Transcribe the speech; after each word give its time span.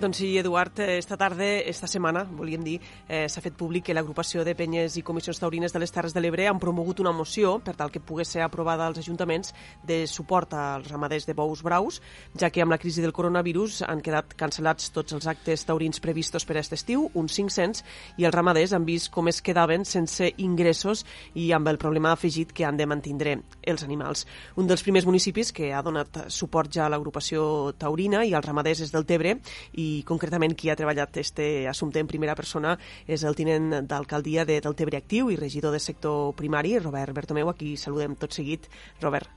Doncs 0.00 0.16
sí, 0.16 0.38
Eduard, 0.38 0.78
eh, 0.80 0.96
esta 0.96 1.18
tarda, 1.18 1.44
esta 1.44 1.86
setmana, 1.86 2.24
volíem 2.24 2.62
dir, 2.64 2.80
eh, 3.06 3.28
s'ha 3.28 3.42
fet 3.44 3.52
públic 3.52 3.84
que 3.84 3.92
l'agrupació 3.92 4.46
de 4.48 4.54
penyes 4.56 4.94
i 4.96 5.02
comissions 5.04 5.36
taurines 5.38 5.74
de 5.74 5.78
les 5.78 5.92
Terres 5.92 6.14
de 6.14 6.22
l'Ebre 6.22 6.46
han 6.48 6.58
promogut 6.58 7.00
una 7.00 7.12
moció 7.12 7.58
per 7.58 7.74
tal 7.76 7.90
que 7.90 8.00
pogués 8.00 8.28
ser 8.28 8.40
aprovada 8.40 8.86
als 8.86 8.96
ajuntaments 8.96 9.52
de 9.84 10.06
suport 10.06 10.54
als 10.54 10.88
ramaders 10.88 11.26
de 11.26 11.34
bous 11.34 11.62
braus, 11.62 12.00
ja 12.34 12.48
que 12.48 12.62
amb 12.62 12.72
la 12.72 12.78
crisi 12.78 13.02
del 13.02 13.12
coronavirus 13.12 13.82
han 13.82 14.00
quedat 14.00 14.32
cancel·lats 14.40 14.88
tots 14.90 15.12
els 15.12 15.26
actes 15.26 15.66
taurins 15.66 16.00
previstos 16.00 16.46
per 16.46 16.56
aquest 16.56 16.72
estiu, 16.72 17.10
uns 17.12 17.34
500, 17.36 17.84
i 18.16 18.24
els 18.24 18.34
ramaders 18.34 18.72
han 18.72 18.86
vist 18.86 19.12
com 19.12 19.28
es 19.28 19.42
quedaven 19.42 19.84
sense 19.84 20.32
ingressos 20.38 21.04
i 21.34 21.52
amb 21.52 21.68
el 21.68 21.76
problema 21.76 22.12
afegit 22.12 22.54
que 22.54 22.64
han 22.64 22.78
de 22.78 22.86
mantindre 22.86 23.36
els 23.60 23.84
animals. 23.84 24.24
Un 24.56 24.66
dels 24.66 24.82
primers 24.82 25.04
municipis 25.04 25.52
que 25.52 25.74
ha 25.74 25.82
donat 25.82 26.24
suport 26.28 26.72
ja 26.72 26.86
a 26.86 26.88
l'agrupació 26.88 27.74
taurina 27.76 28.24
i 28.24 28.32
als 28.32 28.46
ramaders 28.48 28.80
és 28.80 28.96
del 28.96 29.04
Tebre 29.04 29.36
i 29.76 29.89
i 29.90 30.00
concretament 30.06 30.54
qui 30.58 30.70
ha 30.70 30.78
treballat 30.78 31.16
este 31.22 31.66
assumpte 31.70 32.00
en 32.02 32.10
primera 32.10 32.36
persona 32.38 32.76
és 33.06 33.24
el 33.26 33.36
tinent 33.38 33.86
d'alcaldia 33.90 34.46
de 34.48 34.60
Deltebre 34.62 35.00
Actiu 35.00 35.30
i 35.30 35.38
regidor 35.40 35.74
de 35.74 35.82
sector 35.82 36.34
primari, 36.38 36.78
Robert 36.78 37.14
Bertomeu, 37.16 37.50
a 37.50 37.56
qui 37.58 37.76
saludem 37.80 38.16
tot 38.20 38.36
seguit. 38.36 38.68
Robert, 39.00 39.30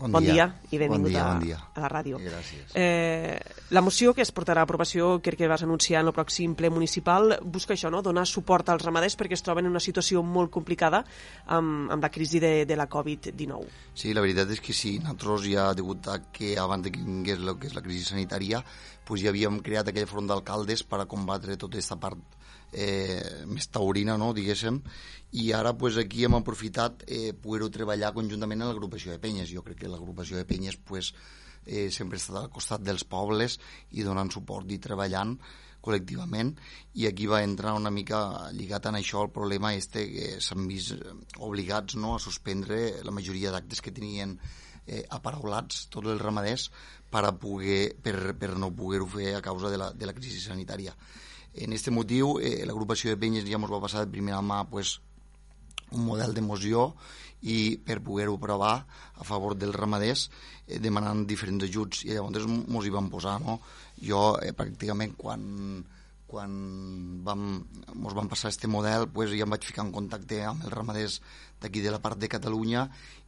Bon, 0.00 0.10
bon 0.12 0.24
dia. 0.24 0.32
dia 0.32 0.44
i 0.72 0.78
benvingut 0.80 1.10
bon 1.10 1.12
dia, 1.12 1.22
a, 1.22 1.32
bon 1.34 1.44
dia. 1.44 1.58
a 1.74 1.82
la 1.84 1.88
ràdio. 1.92 2.18
Gràcies. 2.24 2.72
Eh, 2.74 3.36
la 3.70 3.82
moció 3.84 4.14
que 4.16 4.24
es 4.24 4.32
portarà 4.32 4.64
a 4.64 4.68
aprovació, 4.68 5.10
crec 5.20 5.42
que 5.42 5.48
vas 5.50 5.62
anunciar 5.62 6.00
en 6.00 6.08
el 6.08 6.14
pròxim 6.16 6.54
ple 6.56 6.70
municipal, 6.72 7.36
busca 7.44 7.76
això, 7.76 7.90
no? 7.92 8.00
donar 8.02 8.24
suport 8.26 8.72
als 8.72 8.84
ramaders 8.86 9.18
perquè 9.20 9.36
es 9.36 9.44
troben 9.44 9.68
en 9.68 9.74
una 9.74 9.84
situació 9.84 10.22
molt 10.24 10.50
complicada 10.50 11.02
amb, 11.46 11.90
amb 11.92 12.02
la 12.02 12.10
crisi 12.10 12.40
de, 12.40 12.64
de 12.64 12.80
la 12.80 12.88
Covid-19. 12.88 13.68
Sí, 13.94 14.14
la 14.16 14.24
veritat 14.24 14.50
és 14.56 14.64
que 14.64 14.76
sí, 14.76 14.96
nosaltres 15.04 15.46
ja 15.52 15.68
degut 15.76 16.08
a 16.08 16.18
que 16.32 16.56
abans 16.58 16.88
que 16.88 17.04
vingués 17.04 17.44
el 17.44 17.56
que 17.60 17.68
és 17.68 17.76
la 17.76 17.84
crisi 17.84 18.08
sanitària, 18.08 18.64
pues 19.04 19.20
ja 19.20 19.34
havíem 19.34 19.60
creat 19.64 19.92
aquell 19.92 20.08
front 20.08 20.32
d'alcaldes 20.32 20.86
per 20.88 21.04
a 21.04 21.08
combatre 21.10 21.60
tota 21.60 21.76
aquesta 21.76 22.00
part 22.00 22.39
eh, 22.72 23.44
més 23.46 23.68
taurina, 23.72 24.16
no, 24.20 24.32
diguéssim, 24.36 24.80
i 25.40 25.50
ara 25.54 25.74
pues, 25.78 25.98
aquí 26.00 26.24
hem 26.26 26.38
aprofitat 26.38 27.04
eh, 27.06 27.32
poder-ho 27.32 27.70
treballar 27.70 28.14
conjuntament 28.16 28.64
amb 28.64 28.72
l'agrupació 28.72 29.14
de 29.14 29.22
penyes. 29.22 29.50
Jo 29.52 29.62
crec 29.66 29.84
que 29.84 29.90
l'agrupació 29.90 30.40
de 30.40 30.46
penyes 30.48 30.76
pues, 30.76 31.12
eh, 31.66 31.90
sempre 31.90 32.18
ha 32.18 32.22
estat 32.22 32.38
al 32.42 32.50
costat 32.50 32.82
dels 32.82 33.04
pobles 33.04 33.58
i 33.94 34.06
donant 34.06 34.32
suport 34.32 34.70
i 34.70 34.80
treballant 34.82 35.36
col·lectivament 35.80 36.52
i 37.00 37.06
aquí 37.08 37.26
va 37.30 37.42
entrar 37.42 37.72
una 37.78 37.92
mica 37.94 38.50
lligat 38.52 38.90
en 38.90 38.98
això 38.98 39.22
el 39.24 39.32
problema 39.32 39.72
este 39.74 40.04
que 40.12 40.26
s'han 40.44 40.66
vist 40.68 40.92
eh, 40.96 41.14
obligats 41.38 41.96
no, 41.96 42.16
a 42.16 42.22
suspendre 42.22 43.00
la 43.06 43.14
majoria 43.16 43.52
d'actes 43.54 43.80
que 43.80 43.94
tenien 43.96 44.36
eh, 44.86 45.04
aparaulats 45.08 45.86
tots 45.88 46.12
els 46.12 46.20
ramaders 46.20 46.68
per, 47.10 47.24
a 47.26 47.32
poder, 47.32 47.96
per, 48.02 48.34
per 48.38 48.54
no 48.58 48.74
poder-ho 48.76 49.08
fer 49.10 49.34
a 49.36 49.42
causa 49.44 49.70
de 49.72 49.80
la, 49.80 49.90
de 49.92 50.06
la 50.06 50.14
crisi 50.14 50.40
sanitària. 50.42 50.94
En 51.54 51.72
este 51.72 51.90
motiu, 51.90 52.38
eh, 52.38 52.64
l'agrupació 52.66 53.10
de 53.10 53.18
penyes 53.18 53.46
ja 53.48 53.58
ens 53.58 53.70
va 53.70 53.82
passar 53.82 54.04
de 54.04 54.12
primera 54.12 54.40
mà 54.42 54.62
pues, 54.70 55.00
un 55.90 56.04
model 56.06 56.34
de 56.34 56.42
moció 56.42 56.94
i 57.42 57.78
per 57.84 58.00
poder-ho 58.04 58.36
provar 58.38 58.74
a 59.16 59.24
favor 59.24 59.56
dels 59.56 59.74
ramaders 59.74 60.28
eh, 60.66 60.78
demanant 60.78 61.24
diferents 61.26 61.64
ajuts 61.64 62.04
i 62.04 62.14
llavors 62.14 62.46
ens 62.46 62.86
hi 62.86 62.92
vam 62.94 63.08
posar 63.10 63.38
no? 63.40 63.58
jo 63.96 64.36
eh, 64.42 64.52
pràcticament 64.56 65.16
quan, 65.16 65.42
quan 66.30 66.52
vam, 67.26 67.46
ens 67.90 68.14
vam 68.14 68.28
passar 68.30 68.52
este 68.54 68.68
model 68.70 69.08
pues, 69.10 69.32
ja 69.34 69.46
em 69.46 69.50
vaig 69.50 69.64
ficar 69.66 69.82
en 69.82 69.90
contacte 69.94 70.38
amb 70.46 70.62
els 70.66 70.74
ramaders 70.74 71.16
d'aquí 71.60 71.82
de 71.82 71.90
la 71.90 71.98
part 72.00 72.20
de 72.20 72.30
Catalunya 72.30 72.84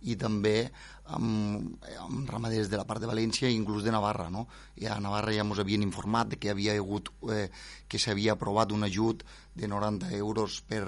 i 0.06 0.14
també 0.16 0.70
amb, 1.10 1.82
amb 1.98 2.30
ramaders 2.30 2.70
de 2.70 2.78
la 2.78 2.86
part 2.86 3.02
de 3.02 3.10
València 3.10 3.50
i 3.50 3.58
inclús 3.58 3.82
de 3.84 3.92
Navarra. 3.92 4.28
No? 4.30 4.46
I 4.78 4.86
a 4.86 5.00
Navarra 5.02 5.34
ja 5.34 5.42
ens 5.44 5.60
havien 5.60 5.82
informat 5.82 6.36
que 6.38 6.52
havia 6.52 6.76
hagut 6.78 7.10
eh, 7.34 7.48
que 7.88 7.98
s'havia 7.98 8.36
aprovat 8.36 8.72
un 8.72 8.86
ajut 8.86 9.24
de 9.54 9.68
90 9.68 10.14
euros 10.22 10.60
per, 10.62 10.86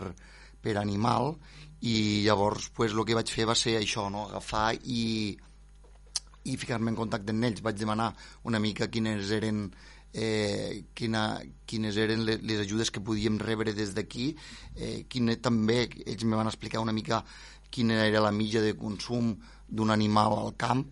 per 0.62 0.76
animal 0.78 1.34
i 1.82 2.22
llavors 2.25 2.70
pues, 2.70 2.94
el 2.94 3.04
que 3.04 3.19
vaig 3.19 3.32
fer 3.32 3.48
va 3.50 3.58
ser 3.58 3.75
això, 3.81 4.06
no? 4.08 4.28
agafar 4.31 4.70
i, 4.86 5.34
i 6.46 6.56
ficar-me 6.56 6.94
en 6.94 7.00
contacte 7.02 7.34
amb 7.34 7.50
ells. 7.50 7.64
Vaig 7.66 7.82
demanar 7.82 8.12
una 8.46 8.62
mica 8.62 8.88
quines 8.88 9.34
eren 9.34 9.66
eh, 10.14 10.84
quina, 10.94 11.42
quines 11.66 11.98
eren 12.00 12.25
les, 12.25 12.41
les 12.47 12.62
ajudes 12.62 12.91
que 12.94 13.02
podíem 13.02 13.41
rebre 13.42 13.75
des 13.75 13.92
d'aquí, 13.97 14.30
eh, 14.76 15.04
quine, 15.10 15.36
també 15.42 15.82
ells 16.06 16.25
me 16.25 16.38
van 16.38 16.50
explicar 16.50 16.80
una 16.84 16.94
mica 16.94 17.25
quina 17.75 18.04
era 18.06 18.22
la 18.22 18.30
mitja 18.30 18.62
de 18.62 18.76
consum 18.78 19.34
d'un 19.66 19.91
animal 19.91 20.38
al 20.38 20.54
camp 20.56 20.86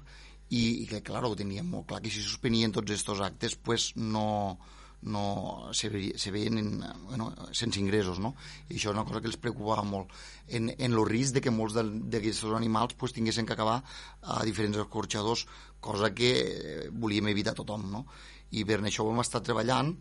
i, 0.50 0.82
i 0.82 0.86
que, 0.90 1.00
clar, 1.06 1.22
ho 1.24 1.36
teníem 1.38 1.68
molt 1.70 1.86
clar, 1.88 2.02
que 2.02 2.10
si 2.10 2.20
suspenien 2.20 2.74
tots 2.74 2.90
aquests 2.90 3.22
actes, 3.24 3.54
pues 3.56 3.92
no, 3.96 4.58
no 5.02 5.70
se, 5.72 5.90
se 6.18 6.30
veien 6.34 6.58
en, 6.58 6.84
bueno, 7.06 7.30
sense 7.52 7.80
ingressos, 7.80 8.18
no? 8.22 8.34
I 8.68 8.76
això 8.76 8.90
és 8.90 8.96
una 8.96 9.06
cosa 9.08 9.22
que 9.22 9.30
els 9.30 9.38
preocupava 9.40 9.84
molt. 9.86 10.12
En, 10.48 10.70
en 10.76 10.92
el 10.92 11.06
risc 11.08 11.38
de 11.38 11.42
que 11.44 11.54
molts 11.54 11.78
d'aquests 11.78 12.50
animals 12.58 12.98
pues, 12.98 13.14
tinguessin 13.16 13.46
que 13.46 13.56
acabar 13.56 13.80
a 14.22 14.42
diferents 14.44 14.82
escorxadors, 14.82 15.46
cosa 15.80 16.12
que 16.14 16.32
eh, 16.42 16.88
volíem 16.90 17.32
evitar 17.32 17.56
tothom, 17.58 17.88
no? 17.90 18.04
I 18.52 18.64
per 18.68 18.80
això 18.82 19.06
vam 19.06 19.20
estar 19.22 19.42
treballant 19.44 19.94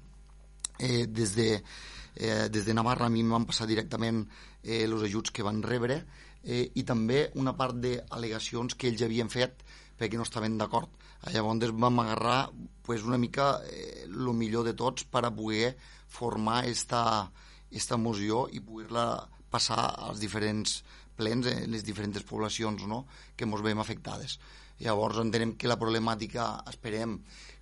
eh, 0.80 1.06
des 1.08 1.36
de, 1.36 1.50
eh, 2.16 2.48
des 2.50 2.66
de 2.66 2.74
Navarra 2.74 3.08
a 3.08 3.14
mi 3.14 3.24
van 3.24 3.46
passar 3.46 3.68
directament 3.68 4.26
eh, 4.64 4.86
ajuts 4.86 5.32
que 5.32 5.44
van 5.44 5.62
rebre 5.64 6.02
eh, 6.44 6.72
i 6.76 6.84
també 6.84 7.30
una 7.36 7.56
part 7.58 7.76
d'al·legacions 7.76 8.76
que 8.76 8.90
ells 8.90 9.04
havien 9.06 9.30
fet 9.30 9.64
perquè 9.98 10.18
no 10.18 10.26
estaven 10.26 10.58
d'acord. 10.58 10.90
Llavors 11.30 11.72
vam 11.78 12.00
agarrar 12.02 12.50
pues, 12.82 13.04
una 13.04 13.18
mica 13.18 13.62
eh, 13.70 14.08
el 14.10 14.34
millor 14.34 14.66
de 14.66 14.74
tots 14.74 15.06
per 15.06 15.26
a 15.26 15.32
poder 15.32 15.76
formar 16.10 16.66
esta, 16.66 17.32
esta 17.70 17.98
moció 17.98 18.48
i 18.50 18.60
poder-la 18.60 19.30
passar 19.52 19.84
als 20.08 20.20
diferents 20.20 20.82
plens, 21.16 21.46
eh, 21.46 21.68
les 21.68 21.86
diferents 21.86 22.24
poblacions 22.26 22.88
no? 22.88 23.06
que 23.36 23.46
ens 23.46 23.62
veiem 23.62 23.80
afectades. 23.80 24.40
Llavors 24.82 25.22
entenem 25.22 25.56
que 25.58 25.70
la 25.70 25.80
problemàtica, 25.80 26.52
esperem, 26.72 27.20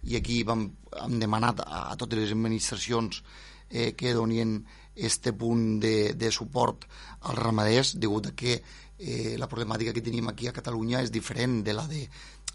i 0.08 0.16
aquí 0.20 0.42
vam, 0.48 0.68
hem 1.04 1.18
demanat 1.20 1.64
a, 1.66 1.86
a 1.92 1.96
totes 2.00 2.22
les 2.22 2.36
administracions 2.36 3.22
eh, 3.70 3.94
que 3.96 4.14
donien 4.16 4.60
este 4.96 5.34
punt 5.34 5.80
de, 5.84 6.14
de 6.16 6.32
suport 6.32 6.86
als 7.22 7.40
ramaders, 7.40 7.96
degut 8.00 8.32
a 8.32 8.36
que 8.36 8.60
eh, 9.00 9.36
la 9.40 9.48
problemàtica 9.48 9.94
que 9.96 10.04
tenim 10.04 10.28
aquí 10.28 10.48
a 10.48 10.56
Catalunya 10.56 11.04
és 11.04 11.12
diferent 11.12 11.62
de 11.64 11.76
la 11.76 11.88
de, 11.88 12.06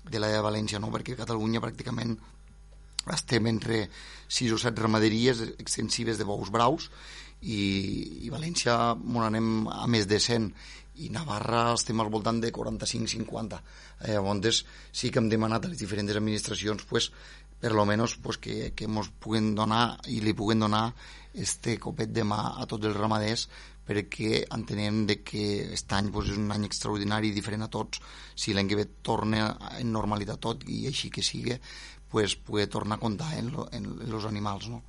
de 0.05 0.21
la 0.21 0.29
de 0.33 0.41
València, 0.45 0.81
no? 0.81 0.93
perquè 0.93 1.15
a 1.15 1.23
Catalunya 1.25 1.63
pràcticament 1.65 2.17
estem 3.13 3.47
entre 3.47 3.85
6 4.29 4.55
o 4.57 4.59
7 4.61 4.81
ramaderies 4.81 5.43
extensives 5.59 6.19
de 6.19 6.25
bous 6.25 6.51
braus 6.53 6.89
i, 7.45 8.25
i 8.25 8.33
València 8.33 8.77
on 8.97 9.25
anem 9.25 9.69
a 9.69 9.85
més 9.91 10.09
de 10.09 10.21
100 10.21 10.49
i 11.03 11.11
Navarra 11.11 11.73
estem 11.75 12.01
al 12.01 12.11
voltant 12.13 12.41
de 12.43 12.53
45-50 12.55 13.59
eh, 13.59 14.15
llavors 14.15 14.63
sí 14.93 15.11
que 15.11 15.19
hem 15.23 15.31
demanat 15.33 15.67
a 15.67 15.73
les 15.73 15.81
diferents 15.81 16.15
administracions 16.15 16.85
pues, 16.91 17.11
per 17.61 17.73
lo 17.73 17.85
menos 17.87 18.17
pues, 18.17 18.39
que, 18.39 18.73
que 18.77 18.87
ens 18.87 19.11
puguen 19.19 19.55
donar 19.59 19.99
i 20.13 20.21
li 20.21 20.35
puguen 20.37 20.61
donar 20.61 20.91
este 21.35 21.79
copet 21.83 22.13
de 22.15 22.25
mà 22.25 22.55
a 22.61 22.67
tots 22.71 22.87
els 22.87 22.97
ramaders 22.97 23.49
perquè 23.85 24.45
entenem 24.55 25.03
de 25.09 25.19
que 25.21 25.45
aquest 25.67 25.93
any 25.93 26.11
pues, 26.13 26.31
és 26.33 26.39
un 26.41 26.53
any 26.55 26.65
extraordinari 26.69 27.31
i 27.31 27.37
diferent 27.37 27.67
a 27.67 27.73
tots 27.73 28.01
si 28.35 28.55
l'any 28.55 28.71
que 28.71 28.79
ve 28.79 28.87
torna 29.03 29.51
en 29.81 29.93
normalitat 29.93 30.41
tot 30.41 30.65
i 30.69 30.87
així 30.89 31.11
que 31.13 31.25
sigui 31.27 31.59
pues, 32.09 32.37
poder 32.37 32.69
tornar 32.71 32.97
a 32.97 33.03
comptar 33.03 33.35
en, 33.39 33.51
lo, 33.53 33.69
en, 33.73 33.91
els 34.07 34.29
animals 34.31 34.71
no? 34.71 34.83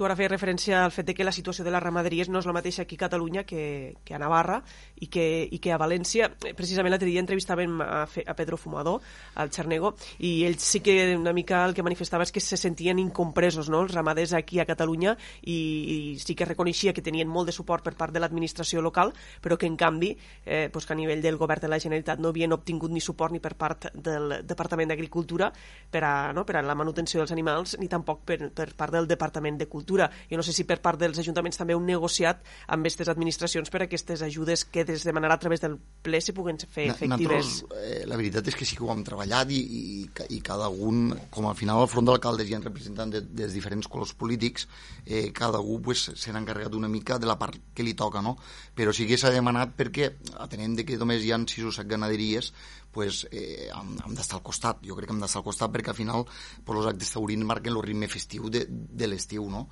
Tu 0.00 0.06
ara 0.06 0.14
feies 0.16 0.30
referència 0.32 0.78
al 0.80 0.92
fet 0.96 1.10
de 1.10 1.12
que 1.12 1.26
la 1.26 1.32
situació 1.36 1.60
de 1.60 1.68
les 1.74 1.82
ramaderies 1.82 2.30
no 2.32 2.40
és 2.40 2.46
la 2.48 2.54
mateixa 2.56 2.86
aquí 2.86 2.96
a 2.96 3.02
Catalunya 3.02 3.42
que, 3.44 3.96
que 4.00 4.14
a 4.16 4.18
Navarra 4.22 4.62
i 4.96 5.10
que, 5.12 5.24
i 5.44 5.58
que 5.60 5.74
a 5.74 5.76
València. 5.76 6.30
Precisament 6.56 6.94
l'altre 6.94 7.10
dia 7.10 7.20
entrevistàvem 7.20 7.74
a, 7.84 8.06
a 8.08 8.34
Pedro 8.38 8.56
Fumador, 8.56 9.04
al 9.36 9.52
Xernego, 9.52 9.90
i 10.24 10.46
ell 10.48 10.56
sí 10.56 10.80
que 10.80 10.94
una 11.18 11.34
mica 11.36 11.58
el 11.66 11.76
que 11.76 11.84
manifestava 11.84 12.24
és 12.24 12.32
que 12.32 12.40
se 12.40 12.56
sentien 12.56 12.96
incompresos 12.96 13.68
no? 13.68 13.82
els 13.84 13.92
ramaders 13.92 14.32
aquí 14.38 14.56
a 14.56 14.64
Catalunya 14.64 15.12
i, 15.42 15.58
i 15.58 15.98
sí 16.16 16.32
que 16.32 16.48
reconeixia 16.48 16.96
que 16.96 17.04
tenien 17.04 17.28
molt 17.28 17.52
de 17.52 17.56
suport 17.58 17.84
per 17.84 17.92
part 18.00 18.16
de 18.16 18.24
l'administració 18.24 18.80
local, 18.80 19.12
però 19.44 19.60
que 19.60 19.68
en 19.68 19.76
canvi 19.76 20.14
eh, 20.46 20.70
pues 20.72 20.88
que 20.88 20.96
a 20.96 20.98
nivell 21.02 21.20
del 21.20 21.36
govern 21.36 21.66
de 21.66 21.72
la 21.74 21.80
Generalitat 21.84 22.24
no 22.24 22.32
havien 22.32 22.56
obtingut 22.56 22.88
ni 22.88 23.04
suport 23.04 23.36
ni 23.36 23.42
per 23.44 23.52
part 23.52 23.90
del 23.92 24.38
Departament 24.48 24.96
d'Agricultura 24.96 25.52
per, 25.92 26.04
a, 26.08 26.32
no? 26.32 26.48
per 26.48 26.56
a 26.56 26.64
la 26.64 26.80
manutenció 26.86 27.20
dels 27.20 27.36
animals 27.36 27.76
ni 27.76 27.92
tampoc 27.92 28.24
per, 28.24 28.46
per 28.48 28.70
part 28.72 28.96
del 28.96 29.12
Departament 29.12 29.60
de 29.60 29.68
Cultura. 29.68 29.89
Jo 30.30 30.38
no 30.38 30.44
sé 30.46 30.54
si 30.56 30.64
per 30.68 30.80
part 30.82 31.00
dels 31.00 31.18
ajuntaments 31.18 31.58
també 31.60 31.74
heu 31.74 31.82
negociat 31.82 32.42
amb 32.68 32.84
aquestes 32.84 33.10
administracions 33.12 33.70
per 33.70 33.82
a 33.82 33.88
aquestes 33.88 34.22
ajudes 34.22 34.64
que 34.64 34.84
es 34.86 35.04
demanarà 35.06 35.36
a 35.36 35.42
través 35.42 35.60
del 35.60 35.78
ple 36.02 36.20
si 36.20 36.34
puguen 36.36 36.58
fer 36.60 36.90
efectives. 36.92 37.62
Nosaltres, 37.64 37.82
eh, 37.82 38.04
la 38.06 38.18
veritat 38.20 38.48
és 38.48 38.56
que 38.56 38.68
sí 38.68 38.78
que 38.78 38.84
ho 38.84 38.92
hem 38.92 39.04
treballat 39.06 39.50
i, 39.50 39.60
i, 39.60 39.92
i 40.36 40.40
cada 40.44 40.68
un, 40.70 41.10
com 41.30 41.48
al 41.50 41.56
final 41.58 41.82
al 41.82 41.90
front 41.90 42.08
d'alcaldes 42.08 42.48
hi 42.48 42.56
ha 42.56 42.62
representants 42.62 43.16
de, 43.16 43.22
dels 43.42 43.56
diferents 43.56 43.88
colors 43.90 44.14
polítics, 44.14 44.68
eh, 45.06 45.30
cada 45.36 45.60
un 45.60 45.82
pues, 45.82 46.10
se 46.14 46.32
n'ha 46.32 46.42
encarregat 46.42 46.76
una 46.78 46.88
mica 46.88 47.18
de 47.18 47.28
la 47.28 47.38
part 47.40 47.58
que 47.74 47.86
li 47.86 47.94
toca, 47.94 48.22
no? 48.22 48.36
Però 48.76 48.94
sí 48.96 49.06
que 49.08 49.18
s'ha 49.20 49.32
demanat 49.34 49.74
perquè, 49.78 50.10
atenent 50.40 50.78
de 50.78 50.86
que 50.88 50.98
només 51.00 51.24
hi 51.24 51.32
ha 51.34 51.40
6 51.40 51.68
o 51.68 51.74
7 51.74 51.88
ganaderies, 51.90 52.52
pues, 52.92 53.26
eh, 53.30 53.68
hem, 53.74 53.94
hem 54.04 54.16
d'estar 54.18 54.38
al 54.38 54.44
costat. 54.46 54.82
Jo 54.86 54.96
crec 54.98 55.10
que 55.10 55.16
hem 55.16 55.22
d'estar 55.22 55.40
al 55.42 55.46
costat 55.46 55.72
perquè 55.74 55.92
al 55.92 55.98
final 55.98 56.26
pues, 56.26 56.76
els 56.78 56.90
actes 56.92 57.14
taurins 57.14 57.46
marquen 57.46 57.76
el 57.76 57.86
ritme 57.86 58.10
festiu 58.10 58.50
de, 58.50 58.66
de 58.68 59.08
l'estiu, 59.10 59.48
no? 59.50 59.68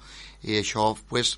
I 0.47 0.61
això 0.63 0.93
pues, 1.09 1.37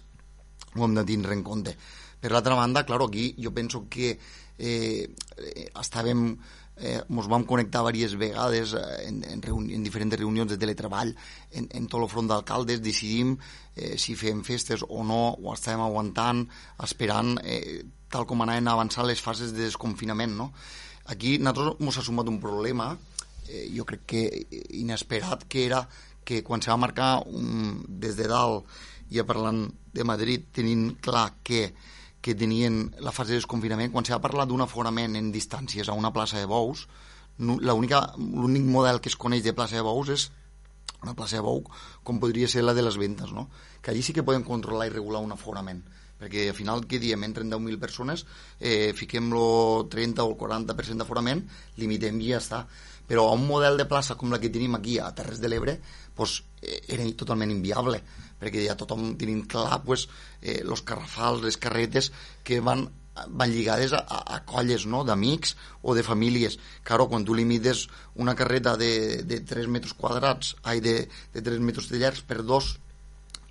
ho 0.77 0.85
hem 0.87 0.95
de 0.99 1.07
tindre 1.09 1.37
en 1.37 1.45
compte. 1.47 1.77
Per 2.21 2.31
l'altra 2.33 2.55
banda, 2.55 2.85
clar, 2.85 3.01
aquí 3.07 3.35
jo 3.41 3.53
penso 3.57 3.87
que 3.89 4.13
eh, 4.61 5.09
estàvem 5.81 6.35
eh, 6.81 7.01
ens 7.01 7.29
vam 7.29 7.45
connectar 7.49 7.83
diverses 7.87 8.17
vegades 8.21 8.75
eh, 8.75 9.09
en, 9.09 9.23
en, 9.25 9.43
reuni 9.45 9.77
en 9.77 9.85
diferents 9.85 10.17
reunions 10.19 10.51
de 10.51 10.59
teletreball 10.61 11.13
en, 11.53 11.69
en 11.69 11.89
tot 11.89 12.03
el 12.03 12.11
front 12.13 12.29
d'alcaldes, 12.31 12.83
decidim 12.85 13.37
eh, 13.75 13.97
si 14.01 14.17
fem 14.21 14.45
festes 14.47 14.85
o 14.87 15.05
no, 15.07 15.23
o 15.41 15.55
estàvem 15.55 15.85
aguantant, 15.87 16.45
esperant 16.85 17.37
eh, 17.45 17.83
tal 18.11 18.27
com 18.27 18.43
anaven 18.43 18.69
avançant 18.69 19.07
les 19.07 19.21
fases 19.23 19.55
de 19.55 19.69
desconfinament, 19.69 20.37
no? 20.37 20.51
Aquí 21.11 21.39
nosaltres 21.39 21.81
ens 21.83 21.99
ha 21.99 22.07
sumat 22.07 22.31
un 22.31 22.41
problema, 22.43 22.93
eh, 23.49 23.69
jo 23.75 23.87
crec 23.89 24.07
que 24.07 24.25
inesperat, 24.79 25.47
que 25.51 25.67
era 25.67 25.85
que 26.25 26.45
quan 26.47 26.63
se 26.63 26.71
va 26.71 26.79
marcar 26.79 27.25
un, 27.27 27.81
des 27.89 28.17
de 28.17 28.29
dalt, 28.31 28.69
ja 29.11 29.27
parlant 29.27 29.65
de 29.93 30.05
Madrid, 30.07 30.47
tenint 30.55 30.93
clar 31.03 31.33
que 31.43 31.73
que 32.21 32.35
tenien 32.35 32.95
la 33.01 33.13
fase 33.13 33.33
de 33.33 33.41
desconfinament, 33.41 33.93
quan 33.93 34.05
s'ha 34.05 34.21
parlat 34.21 34.51
d'un 34.51 34.61
aforament 34.61 35.17
en 35.17 35.31
distàncies 35.33 35.89
a 35.89 35.97
una 35.97 36.13
plaça 36.13 36.39
de 36.39 36.49
bous, 36.49 36.87
l'únic 37.41 38.67
model 38.69 39.01
que 39.01 39.09
es 39.09 39.17
coneix 39.17 39.43
de 39.45 39.55
plaça 39.57 39.79
de 39.79 39.85
bous 39.87 40.11
és 40.13 40.27
una 41.01 41.15
plaça 41.17 41.39
de 41.39 41.45
bou 41.47 41.63
com 42.05 42.21
podria 42.21 42.49
ser 42.53 42.61
la 42.63 42.75
de 42.77 42.85
les 42.85 42.99
ventes, 43.01 43.33
no? 43.33 43.49
que 43.81 43.91
allí 43.91 44.03
sí 44.03 44.13
que 44.13 44.23
podem 44.27 44.45
controlar 44.45 44.91
i 44.91 44.93
regular 44.93 45.23
un 45.25 45.33
aforament 45.33 45.81
perquè 46.21 46.51
al 46.51 46.57
final 46.57 46.85
què 46.87 47.01
diem, 47.03 47.25
entren 47.25 47.51
10.000 47.51 47.81
persones 47.81 48.27
eh, 48.59 48.93
fiquem-lo 48.97 49.89
30 49.91 50.25
o 50.25 50.33
el 50.33 50.39
40% 50.39 51.03
d'aforament, 51.03 51.43
limitem 51.81 52.21
i 52.21 52.33
ja 52.35 52.43
està 52.45 52.65
però 53.11 53.27
un 53.35 53.43
model 53.49 53.81
de 53.81 53.89
plaça 53.91 54.15
com 54.15 54.31
la 54.31 54.39
que 54.39 54.53
tenim 54.55 54.77
aquí 54.79 55.01
a 55.03 55.11
Terres 55.17 55.41
de 55.43 55.51
l'Ebre 55.51 55.81
pues, 56.15 56.43
eh, 56.63 56.79
era 56.95 57.09
totalment 57.19 57.51
inviable 57.51 58.03
perquè 58.41 58.63
ja 58.69 58.79
tothom 58.79 59.17
tenim 59.19 59.43
clar 59.51 59.83
pues, 59.83 60.07
eh, 60.41 60.61
los 60.65 60.85
carrafals, 60.87 61.43
les 61.43 61.59
carretes 61.59 62.13
que 62.45 62.61
van 62.61 62.89
van 63.29 63.51
lligades 63.53 63.93
a, 63.93 64.01
a 64.09 64.39
colles 64.47 64.87
no? 64.87 65.03
d'amics 65.05 65.57
o 65.83 65.95
de 65.95 66.05
famílies. 66.07 66.59
Claro, 66.87 67.09
quan 67.11 67.25
tu 67.27 67.35
limites 67.35 67.89
una 68.15 68.35
carreta 68.35 68.77
de, 68.81 69.23
de 69.25 69.41
3 69.41 69.69
metres 69.69 69.95
quadrats, 69.95 70.55
ai, 70.63 70.81
de, 70.81 71.09
de 71.35 71.43
3 71.43 71.61
metres 71.61 71.91
de 71.91 71.99
llargs 72.01 72.23
per 72.25 72.41
dos, 72.47 72.79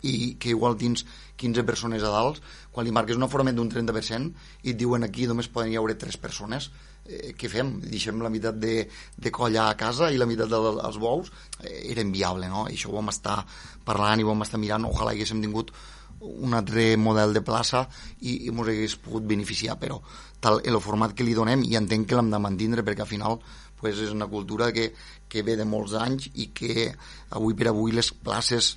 i 0.07 0.35
que 0.39 0.53
igual 0.53 0.77
tens 0.79 1.05
15 1.39 1.65
persones 1.67 2.03
a 2.03 2.11
dalt, 2.13 2.39
quan 2.71 2.85
li 2.87 2.93
marques 2.95 3.17
un 3.17 3.25
aforament 3.25 3.57
d'un 3.57 3.71
30% 3.71 4.31
i 4.63 4.73
et 4.73 4.79
diuen 4.79 5.03
aquí 5.03 5.27
només 5.27 5.51
poden 5.51 5.73
hi 5.73 5.79
haure 5.79 5.97
3 5.99 6.19
persones, 6.23 6.69
eh, 7.05 7.33
què 7.35 7.51
fem? 7.51 7.77
Deixem 7.83 8.21
la 8.23 8.31
meitat 8.31 8.59
de, 8.59 8.87
de 9.17 9.31
colla 9.35 9.69
a 9.69 9.77
casa 9.79 10.11
i 10.11 10.19
la 10.19 10.27
meitat 10.29 10.51
dels 10.51 10.99
bous? 10.99 11.31
Eh, 11.63 11.91
era 11.93 12.05
inviable, 12.05 12.49
no? 12.51 12.67
I 12.67 12.77
això 12.77 12.91
ho 12.91 12.97
vam 12.99 13.11
estar 13.13 13.39
parlant 13.85 14.19
i 14.19 14.27
ho 14.27 14.31
vam 14.31 14.45
estar 14.47 14.61
mirant, 14.61 14.87
ojalà 14.89 15.15
haguéssim 15.15 15.41
tingut 15.43 15.73
un 16.19 16.53
altre 16.53 16.97
model 16.97 17.33
de 17.33 17.41
plaça 17.45 17.85
i, 18.19 18.45
i 18.45 18.51
ens 18.51 18.67
hagués 18.67 18.97
pogut 18.99 19.23
beneficiar, 19.27 19.77
però 19.79 20.01
tal, 20.43 20.59
el 20.65 20.79
format 20.83 21.15
que 21.15 21.23
li 21.23 21.35
donem 21.37 21.63
i 21.63 21.77
entenc 21.79 22.09
que 22.09 22.17
l'hem 22.17 22.31
de 22.31 22.41
mantindre 22.43 22.83
perquè 22.83 23.05
al 23.05 23.11
final 23.11 23.39
pues, 23.79 24.01
és 24.03 24.11
una 24.11 24.27
cultura 24.27 24.73
que, 24.75 24.89
que 25.31 25.43
ve 25.47 25.55
de 25.55 25.67
molts 25.67 25.95
anys 25.95 26.29
i 26.35 26.49
que 26.55 26.89
avui 27.37 27.55
per 27.55 27.69
avui 27.71 27.95
les 27.95 28.11
places 28.11 28.75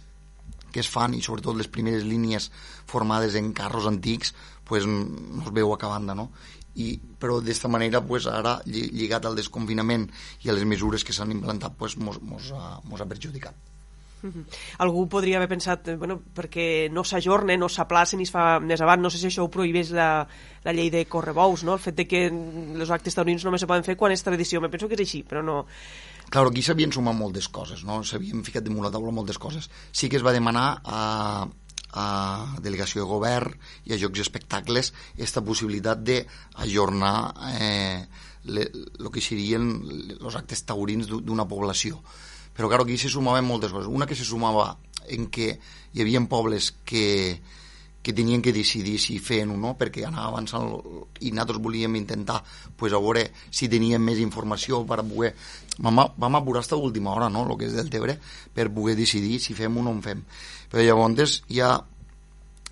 que 0.73 0.83
es 0.83 0.91
fan 0.91 1.15
i 1.15 1.23
sobretot 1.23 1.59
les 1.59 1.71
primeres 1.73 2.07
línies 2.09 2.51
formades 2.89 3.37
en 3.39 3.53
carros 3.57 3.87
antics 3.91 4.35
pues, 4.65 4.87
no 4.87 5.45
es 5.45 5.53
veu 5.53 5.75
acabant, 5.75 6.13
no? 6.17 6.31
i, 6.75 6.95
però 7.21 7.43
d'esta 7.45 7.69
manera 7.69 8.01
pues, 8.01 8.27
ara 8.27 8.59
lligat 8.67 9.29
al 9.29 9.37
desconfinament 9.37 10.09
i 10.43 10.49
a 10.49 10.57
les 10.57 10.65
mesures 10.65 11.05
que 11.05 11.13
s'han 11.13 11.35
implantat 11.35 11.77
pues, 11.79 11.99
mos, 12.01 12.23
mos, 12.25 12.49
ha, 12.57 12.79
mos 12.89 13.05
ha 13.05 13.09
perjudicat 13.11 13.69
-huh. 14.23 14.45
Algú 14.79 15.09
podria 15.09 15.37
haver 15.37 15.49
pensat, 15.49 15.89
eh, 15.89 15.97
bueno, 15.97 16.21
perquè 16.35 16.91
no 16.91 17.05
s'ajornen, 17.05 17.61
no 17.61 17.69
s'aplacen 17.69 18.21
i 18.21 18.27
es 18.29 18.33
fa 18.33 18.61
més 18.61 18.81
avant, 18.81 19.03
no 19.03 19.11
sé 19.11 19.19
si 19.19 19.29
això 19.29 19.47
ho 19.47 19.51
prohibeix 19.51 19.93
la, 19.97 20.27
la 20.65 20.73
llei 20.73 20.91
de 20.91 21.05
Correbous, 21.07 21.65
no? 21.65 21.75
el 21.75 21.83
fet 21.83 21.99
de 21.99 22.07
que 22.09 22.27
els 22.29 22.91
actes 22.91 23.15
taurins 23.19 23.45
només 23.45 23.63
se 23.63 23.71
poden 23.71 23.85
fer 23.85 23.97
quan 23.97 24.13
és 24.13 24.23
tradició, 24.23 24.61
me 24.61 24.71
penso 24.71 24.89
que 24.89 24.99
és 24.99 25.07
així, 25.07 25.25
però 25.29 25.45
no... 25.45 25.65
Claro, 26.33 26.49
aquí 26.49 26.63
s'havien 26.65 26.93
sumat 26.95 27.13
moltes 27.13 27.51
coses, 27.53 27.83
no? 27.85 27.99
s'havien 28.09 28.41
ficat 28.47 28.65
damunt 28.65 28.87
la 28.87 28.91
taula 28.95 29.13
moltes 29.13 29.37
coses. 29.37 29.69
Sí 29.93 30.09
que 30.09 30.17
es 30.17 30.25
va 30.25 30.33
demanar 30.33 30.81
a, 30.81 31.01
a 31.93 32.07
delegació 32.65 33.03
de 33.03 33.09
govern 33.11 33.53
i 33.85 33.93
a 33.93 33.99
jocs 34.01 34.23
i 34.23 34.25
espectacles 34.25 34.95
aquesta 35.13 35.43
possibilitat 35.45 36.01
d'ajornar 36.09 37.17
eh, 37.61 38.01
el 38.49 39.11
que 39.13 39.21
serien 39.21 39.69
els 40.17 40.39
actes 40.41 40.65
taurins 40.65 41.13
d'una 41.13 41.45
població. 41.51 42.01
Però, 42.57 42.71
clar, 42.73 42.81
aquí 42.87 42.97
se 42.97 43.13
sumaven 43.13 43.45
moltes 43.45 43.73
coses. 43.73 43.93
Una 43.93 44.09
que 44.09 44.17
se 44.17 44.25
sumava 44.25 44.71
en 45.13 45.29
què 45.29 45.53
hi 45.93 46.01
havia 46.01 46.25
pobles 46.33 46.73
que, 46.89 47.43
que 48.03 48.13
tenien 48.13 48.43
que 48.43 48.53
decidir 48.53 48.99
si 48.99 49.19
feien 49.23 49.53
o 49.55 49.57
no, 49.57 49.77
perquè 49.79 50.05
anava 50.07 50.33
avançant 50.33 50.67
i 51.23 51.31
nosaltres 51.31 51.63
volíem 51.63 51.97
intentar 52.01 52.41
pues, 52.77 52.93
a 52.93 52.99
veure 52.99 53.29
si 53.51 53.71
teníem 53.71 54.03
més 54.03 54.19
informació 54.23 54.83
per 54.87 55.03
poder... 55.07 55.33
Vam, 55.79 56.03
vam 56.21 56.37
apurar 56.37 56.65
fins 56.65 56.75
a 56.77 56.81
l'última 56.83 57.15
hora, 57.15 57.31
no?, 57.33 57.47
el 57.47 57.57
que 57.57 57.71
és 57.71 57.79
del 57.79 57.89
Tebre, 57.93 58.19
per 58.53 58.69
poder 58.75 58.99
decidir 58.99 59.39
si 59.41 59.55
fem 59.57 59.79
o 59.79 59.87
no 59.87 59.95
en 59.95 60.03
fem. 60.05 60.27
Però 60.73 60.83
llavors 60.85 61.39
ja 61.49 61.77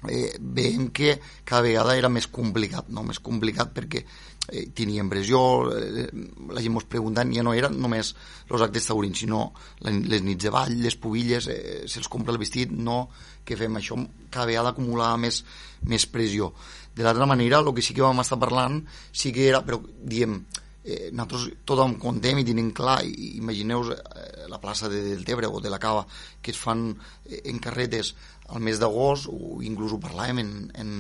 eh, 0.08 0.37
veiem 0.40 0.88
que 0.90 1.20
cada 1.44 1.62
vegada 1.62 1.96
era 1.96 2.08
més 2.08 2.26
complicat, 2.26 2.88
no? 2.88 3.04
més 3.06 3.20
complicat 3.20 3.72
perquè 3.76 4.04
eh, 4.50 4.66
teníem 4.76 5.09
pressió, 5.11 5.40
eh, 5.73 6.09
la 6.50 6.61
gent 6.61 6.76
ens 6.76 6.88
preguntant, 6.90 7.33
ja 7.35 7.45
no 7.47 7.54
eren 7.57 7.78
només 7.80 8.12
els 8.50 8.64
actes 8.66 8.88
taurins, 8.90 9.23
sinó 9.23 9.52
les 9.87 10.23
nits 10.26 10.45
de 10.45 10.52
ball, 10.54 10.76
les 10.83 10.97
pubilles, 10.99 11.49
eh, 11.49 11.83
se'ls 11.87 12.11
compra 12.11 12.35
el 12.35 12.40
vestit, 12.42 12.71
no, 12.71 13.09
que 13.45 13.57
fem? 13.57 13.78
Això, 13.78 13.99
cada 14.30 14.49
vegada 14.50 14.75
acumulava 14.75 15.16
més, 15.16 15.45
més 15.87 16.07
pressió. 16.07 16.52
De 16.95 17.07
l'altra 17.07 17.26
manera, 17.26 17.61
el 17.62 17.73
que 17.75 17.83
sí 17.83 17.95
que 17.95 18.02
vam 18.02 18.21
estar 18.21 18.38
parlant, 18.38 18.83
sí 19.12 19.33
que 19.33 19.47
era, 19.49 19.62
però 19.64 19.78
diem, 19.80 20.40
eh, 20.85 21.11
nosaltres 21.12 21.62
tothom 21.69 21.97
contem 22.00 22.40
i 22.40 22.47
tenim 22.47 22.73
clar, 22.76 23.00
i, 23.07 23.37
imagineu 23.38 23.87
eh, 23.92 24.47
la 24.50 24.61
plaça 24.61 24.88
de 24.88 25.02
Deltebre 25.04 25.49
o 25.49 25.61
de 25.61 25.71
la 25.71 25.78
Cava, 25.78 26.07
que 26.42 26.52
es 26.54 26.59
fan 26.59 26.90
eh, 27.25 27.42
en 27.52 27.61
carretes 27.62 28.14
al 28.50 28.61
mes 28.64 28.80
d'agost, 28.83 29.28
o 29.30 29.61
inclús 29.62 29.95
ho 29.95 30.00
parlàvem 30.02 30.42
en, 30.42 30.52
en 30.75 30.90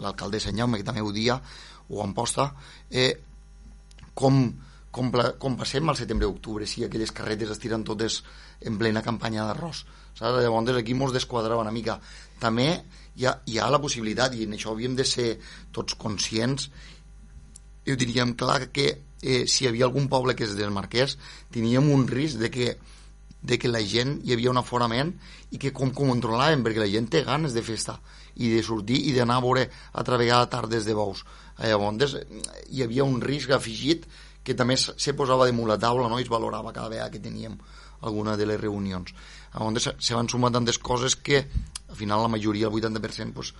l'alcaldessa 0.00 0.54
Nyaume, 0.54 0.80
que 0.80 0.88
també 0.88 1.04
ho 1.04 1.12
dia, 1.12 1.36
o 1.88 2.04
en 2.04 2.14
posta, 2.16 2.50
eh, 2.90 3.12
com, 4.14 4.40
com, 4.90 5.10
com 5.38 5.56
passem 5.58 5.88
al 5.88 5.98
setembre-octubre, 5.98 6.66
si 6.66 6.84
aquelles 6.84 7.12
carretes 7.12 7.50
es 7.50 7.60
tiren 7.62 7.84
totes 7.84 8.22
en 8.64 8.78
plena 8.78 9.02
campanya 9.02 9.48
d'arròs. 9.48 9.84
Llavors 10.20 10.78
aquí 10.78 10.94
mos 10.94 11.12
desquadrava 11.12 11.62
una 11.62 11.74
mica. 11.74 11.98
També 12.40 12.68
hi 13.16 13.26
ha, 13.26 13.34
hi 13.46 13.58
ha 13.58 13.70
la 13.70 13.80
possibilitat, 13.82 14.34
i 14.34 14.46
en 14.46 14.54
això 14.56 14.72
havíem 14.72 14.94
de 14.96 15.06
ser 15.06 15.34
tots 15.74 15.98
conscients, 15.98 16.70
i 17.84 17.92
ho 17.92 17.98
diríem 18.00 18.32
clar 18.38 18.70
que 18.72 18.86
eh, 19.20 19.44
si 19.50 19.64
hi 19.64 19.68
havia 19.68 19.88
algun 19.88 20.08
poble 20.08 20.36
que 20.38 20.46
es 20.46 20.54
desmarqués, 20.56 21.18
teníem 21.52 21.90
un 21.92 22.06
risc 22.08 22.40
de 22.40 22.50
que, 22.50 22.74
de 23.44 23.58
que 23.60 23.68
la 23.68 23.82
gent 23.84 24.16
hi 24.24 24.32
havia 24.32 24.50
un 24.50 24.58
aforament 24.58 25.12
i 25.52 25.60
que 25.60 25.72
com, 25.76 25.92
com 25.92 26.10
controlàvem, 26.14 26.64
perquè 26.64 26.80
la 26.80 26.90
gent 26.90 27.10
té 27.12 27.22
ganes 27.26 27.52
de 27.52 27.62
festa 27.62 27.98
i 28.40 28.50
de 28.50 28.62
sortir 28.64 28.98
i 29.10 29.12
d'anar 29.14 29.36
a 29.38 29.44
veure 29.44 29.66
altra 29.92 30.18
vegada 30.20 30.48
tardes 30.50 30.88
de 30.88 30.96
bous. 30.96 31.22
Llavors 31.60 32.16
hi 32.72 32.82
havia 32.82 33.04
un 33.04 33.20
risc 33.22 33.52
afegit 33.54 34.08
que 34.44 34.56
també 34.56 34.76
se 34.80 35.14
posava 35.16 35.46
damunt 35.48 35.68
la 35.70 35.78
taula 35.80 36.08
no? 36.08 36.18
i 36.18 36.24
es 36.24 36.32
valorava 36.32 36.72
cada 36.72 36.90
vegada 36.92 37.12
que 37.12 37.22
teníem 37.22 37.56
alguna 38.00 38.36
de 38.36 38.48
les 38.48 38.60
reunions. 38.60 39.14
Llavors 39.54 39.92
se 39.98 40.16
van 40.16 40.28
sumar 40.28 40.52
tantes 40.52 40.80
coses 40.80 41.16
que 41.16 41.44
al 41.88 41.96
final 41.96 42.24
la 42.24 42.32
majoria, 42.32 42.66
el 42.66 42.74
80%, 42.74 43.32
pues, 43.32 43.54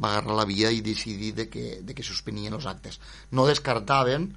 va 0.00 0.12
agarrar 0.12 0.36
la 0.36 0.46
via 0.48 0.70
i 0.70 0.80
decidir 0.80 1.34
de 1.34 1.48
que, 1.50 1.80
de 1.82 1.94
que 1.96 2.06
suspenien 2.06 2.54
els 2.54 2.68
actes. 2.70 3.00
No 3.32 3.48
descartaven 3.48 4.30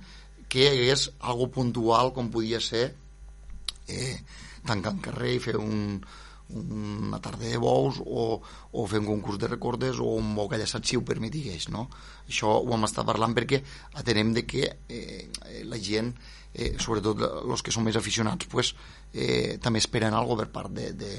que 0.49 0.63
hi 0.63 0.71
hagués 0.71 1.09
algo 1.19 1.49
puntual 1.53 2.11
com 2.15 2.31
podia 2.33 2.59
ser 2.61 2.95
eh, 3.87 4.17
tancar 4.67 4.93
el 4.95 5.01
carrer 5.03 5.33
i 5.35 5.41
fer 5.43 5.55
un, 5.59 5.99
una 6.53 7.19
tarda 7.19 7.47
de 7.47 7.57
bous 7.57 7.99
o, 8.03 8.41
o 8.71 8.85
fer 8.87 8.99
un 8.99 9.07
concurs 9.07 9.39
de 9.39 9.47
recordes 9.47 9.99
o 9.99 10.13
un 10.19 10.33
boc 10.35 10.53
allaçat 10.53 10.85
si 10.85 10.97
ho 10.97 11.03
permetigués 11.05 11.69
no? 11.73 11.87
això 12.27 12.51
ho 12.59 12.73
hem 12.75 12.87
estat 12.87 13.07
parlant 13.07 13.33
perquè 13.35 13.61
atenem 14.01 14.33
de 14.35 14.45
que 14.45 14.67
eh, 14.87 15.29
la 15.69 15.79
gent 15.81 16.13
eh, 16.53 16.73
sobretot 16.79 17.23
els 17.23 17.63
que 17.63 17.73
són 17.73 17.87
més 17.87 17.97
aficionats 17.97 18.49
pues, 18.51 18.73
eh, 19.13 19.57
també 19.63 19.81
esperen 19.81 20.13
algo 20.13 20.37
per 20.39 20.49
part 20.53 20.73
de, 20.75 20.91
de, 20.93 21.13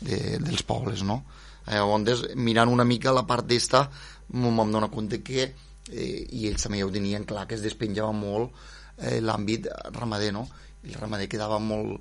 de, 0.00 0.20
dels 0.40 0.64
pobles 0.66 1.04
no? 1.06 1.22
eh, 1.66 1.76
llavors 1.76 2.26
mirant 2.34 2.72
una 2.72 2.88
mica 2.88 3.14
la 3.14 3.26
part 3.28 3.46
d'esta 3.46 3.86
vam 4.34 4.72
donar 4.72 4.90
compte 4.90 5.22
que 5.22 5.44
eh, 5.44 6.26
i 6.32 6.48
ells 6.48 6.64
també 6.64 6.80
ja 6.80 6.88
ho 6.88 6.92
tenien 6.92 7.28
clar 7.28 7.46
que 7.46 7.58
es 7.58 7.64
despenjava 7.64 8.12
molt 8.16 8.50
eh, 8.98 9.20
l'àmbit 9.20 9.68
ramader 9.92 10.32
no? 10.34 10.48
el 10.84 10.98
ramader 10.98 11.28
quedava 11.28 11.60
molt 11.60 12.00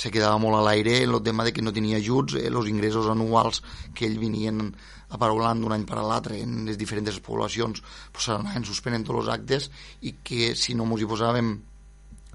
se 0.00 0.10
quedava 0.12 0.38
molt 0.40 0.56
a 0.56 0.62
l'aire 0.64 1.02
en 1.04 1.12
el 1.12 1.22
tema 1.22 1.44
de 1.44 1.52
que 1.52 1.62
no 1.64 1.74
tenia 1.76 1.98
ajuts, 2.00 2.38
eh, 2.40 2.48
els 2.48 2.70
ingressos 2.70 3.08
anuals 3.12 3.60
que 3.94 4.06
ell 4.08 4.18
venien 4.20 4.70
aparaulant 5.10 5.60
d'un 5.60 5.74
any 5.74 5.84
per 5.88 5.98
a 6.00 6.04
l'altre 6.06 6.38
en 6.40 6.62
les 6.68 6.78
diferents 6.80 7.18
poblacions 7.26 7.82
pues, 7.82 8.24
s'anaven 8.24 8.64
suspenent 8.64 9.04
tots 9.06 9.24
els 9.24 9.32
actes 9.34 9.68
i 10.06 10.14
que 10.24 10.54
si 10.56 10.76
no 10.78 10.86
ens 10.86 11.02
hi 11.02 11.10
posàvem 11.10 11.50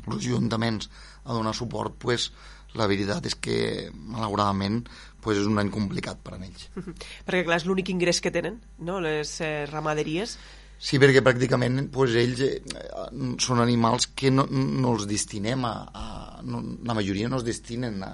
els 0.05 0.19
ajuntaments 0.19 0.91
a 1.23 1.33
donar 1.33 1.55
suport 1.57 1.95
pues, 2.03 2.29
la 2.75 2.89
veritat 2.91 3.25
és 3.25 3.37
que 3.39 3.57
malauradament 3.95 4.83
pues, 5.23 5.39
és 5.39 5.47
un 5.49 5.57
any 5.61 5.71
complicat 5.73 6.21
per 6.21 6.35
a 6.35 6.41
ells 6.43 6.67
perquè 7.25 7.45
clar, 7.47 7.57
és 7.57 7.65
l'únic 7.65 7.89
ingrés 7.95 8.21
que 8.21 8.33
tenen 8.35 8.59
no? 8.77 8.99
les 9.01 9.39
eh, 9.41 9.65
ramaderies 9.71 10.37
Sí, 10.85 10.99
perquè 11.01 11.23
pràcticament 11.25 11.87
pues, 11.93 12.13
ells 12.21 12.41
eh, 12.45 12.59
són 13.41 13.61
animals 13.63 14.11
que 14.13 14.29
no, 14.29 14.45
no 14.51 14.91
els 14.93 15.07
destinem 15.09 15.65
a, 15.65 15.73
a 15.89 16.43
no, 16.45 16.61
la 16.85 16.93
majoria 16.93 17.29
no 17.31 17.39
es 17.41 17.45
destinen 17.47 18.03
a, 18.05 18.11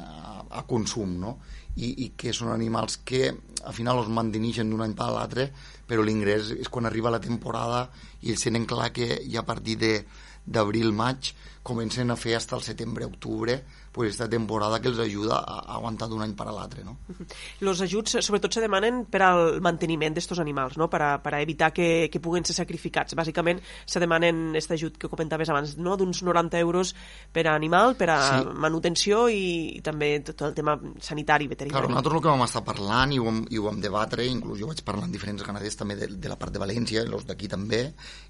a 0.47 0.63
consum, 0.69 1.17
no? 1.19 1.33
I, 1.75 1.89
i 2.05 2.07
que 2.15 2.31
són 2.35 2.53
animals 2.53 3.01
que 3.07 3.25
al 3.27 3.75
final 3.75 3.99
els 3.99 4.11
manteneixen 4.11 4.71
d'un 4.71 4.85
any 4.85 4.95
per 4.95 5.09
l'altre, 5.11 5.49
però 5.87 6.03
l'ingrés 6.07 6.53
és 6.55 6.71
quan 6.71 6.87
arriba 6.87 7.11
la 7.11 7.19
temporada 7.23 7.85
i 8.23 8.31
ells 8.31 8.47
tenen 8.47 8.67
clar 8.67 8.89
que 8.95 9.19
ja 9.27 9.43
a 9.43 9.47
partir 9.47 9.75
d'abril-maig 9.81 11.33
comencen 11.67 12.11
a 12.11 12.19
fer 12.19 12.37
fins 12.39 12.55
al 12.55 12.63
setembre-octubre 12.71 13.59
pues, 13.91 14.11
esta 14.11 14.29
temporada 14.29 14.79
que 14.79 14.87
els 14.87 14.99
ajuda 14.99 15.37
a 15.39 15.75
aguantar 15.75 16.07
d'un 16.09 16.23
any 16.23 16.33
per 16.37 16.47
a 16.47 16.53
l'altre. 16.55 16.83
No? 16.83 16.97
Los 17.65 17.81
ajuts 17.81 18.17
sobretot 18.23 18.53
se 18.53 18.63
demanen 18.63 19.03
per 19.11 19.21
al 19.25 19.59
manteniment 19.61 20.15
d'estos 20.15 20.39
animals, 20.39 20.77
no? 20.79 20.89
per, 20.89 21.01
a, 21.01 21.11
per 21.23 21.35
a 21.35 21.41
evitar 21.43 21.71
que, 21.75 22.07
que 22.11 22.21
puguen 22.23 22.47
ser 22.47 22.55
sacrificats. 22.55 23.15
Bàsicament 23.17 23.59
se 23.85 24.01
demanen 24.03 24.55
aquest 24.55 24.75
ajut 24.77 24.97
que 25.01 25.11
comentaves 25.11 25.51
abans, 25.51 25.75
no? 25.77 25.97
d'uns 25.99 26.23
90 26.23 26.61
euros 26.63 26.93
per 27.33 27.47
a 27.47 27.55
animal, 27.55 27.95
per 27.99 28.09
a 28.13 28.19
sí. 28.21 28.55
manutenció 28.63 29.27
i, 29.29 29.77
i 29.77 29.83
també 29.85 30.13
tot 30.25 30.47
el 30.47 30.55
tema 30.57 30.77
sanitari, 30.99 31.49
veterinari. 31.51 31.75
Claro, 31.81 31.91
nosaltres 31.91 32.19
el 32.19 32.25
que 32.25 32.35
vam 32.35 32.47
estar 32.47 32.63
parlant 32.67 33.15
i 33.15 33.19
ho, 33.19 33.27
vam, 33.27 33.43
i 33.51 33.59
ho 33.59 33.67
vam 33.67 33.83
debatre, 33.83 34.27
inclús 34.27 34.61
jo 34.61 34.71
vaig 34.71 34.83
parlar 34.87 35.09
amb 35.09 35.15
diferents 35.15 35.43
ganaders 35.45 35.79
també 35.79 35.99
de, 35.99 36.13
de 36.15 36.31
la 36.31 36.39
part 36.39 36.55
de 36.55 36.63
València, 36.63 37.03
els 37.03 37.27
d'aquí 37.27 37.51
també, 37.51 37.83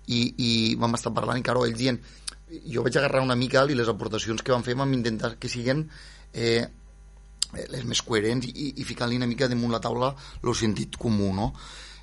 i, 0.08 0.22
i 0.41 0.51
vam 0.82 0.98
estar 0.98 1.13
parlant 1.13 1.38
i 1.38 1.46
claro, 1.46 1.68
ells 1.68 1.77
dient 1.77 2.01
jo 2.72 2.84
vaig 2.84 2.98
agarrar 2.98 3.24
una 3.24 3.38
mica 3.39 3.63
i 3.70 3.77
les 3.77 3.89
aportacions 3.89 4.43
que 4.43 4.51
vam 4.51 4.63
fer 4.63 4.75
vam 4.75 4.93
intentar 4.93 5.36
que 5.39 5.50
siguin 5.50 5.86
eh, 6.34 6.65
les 7.72 7.86
més 7.88 8.01
coherents 8.08 8.48
i, 8.48 8.74
i 8.81 8.88
ficar-li 8.88 9.20
una 9.20 9.29
mica 9.29 9.50
damunt 9.51 9.72
la 9.72 9.81
taula 9.84 10.12
el 10.43 10.55
sentit 10.55 10.98
comú, 11.00 11.31
no? 11.36 11.51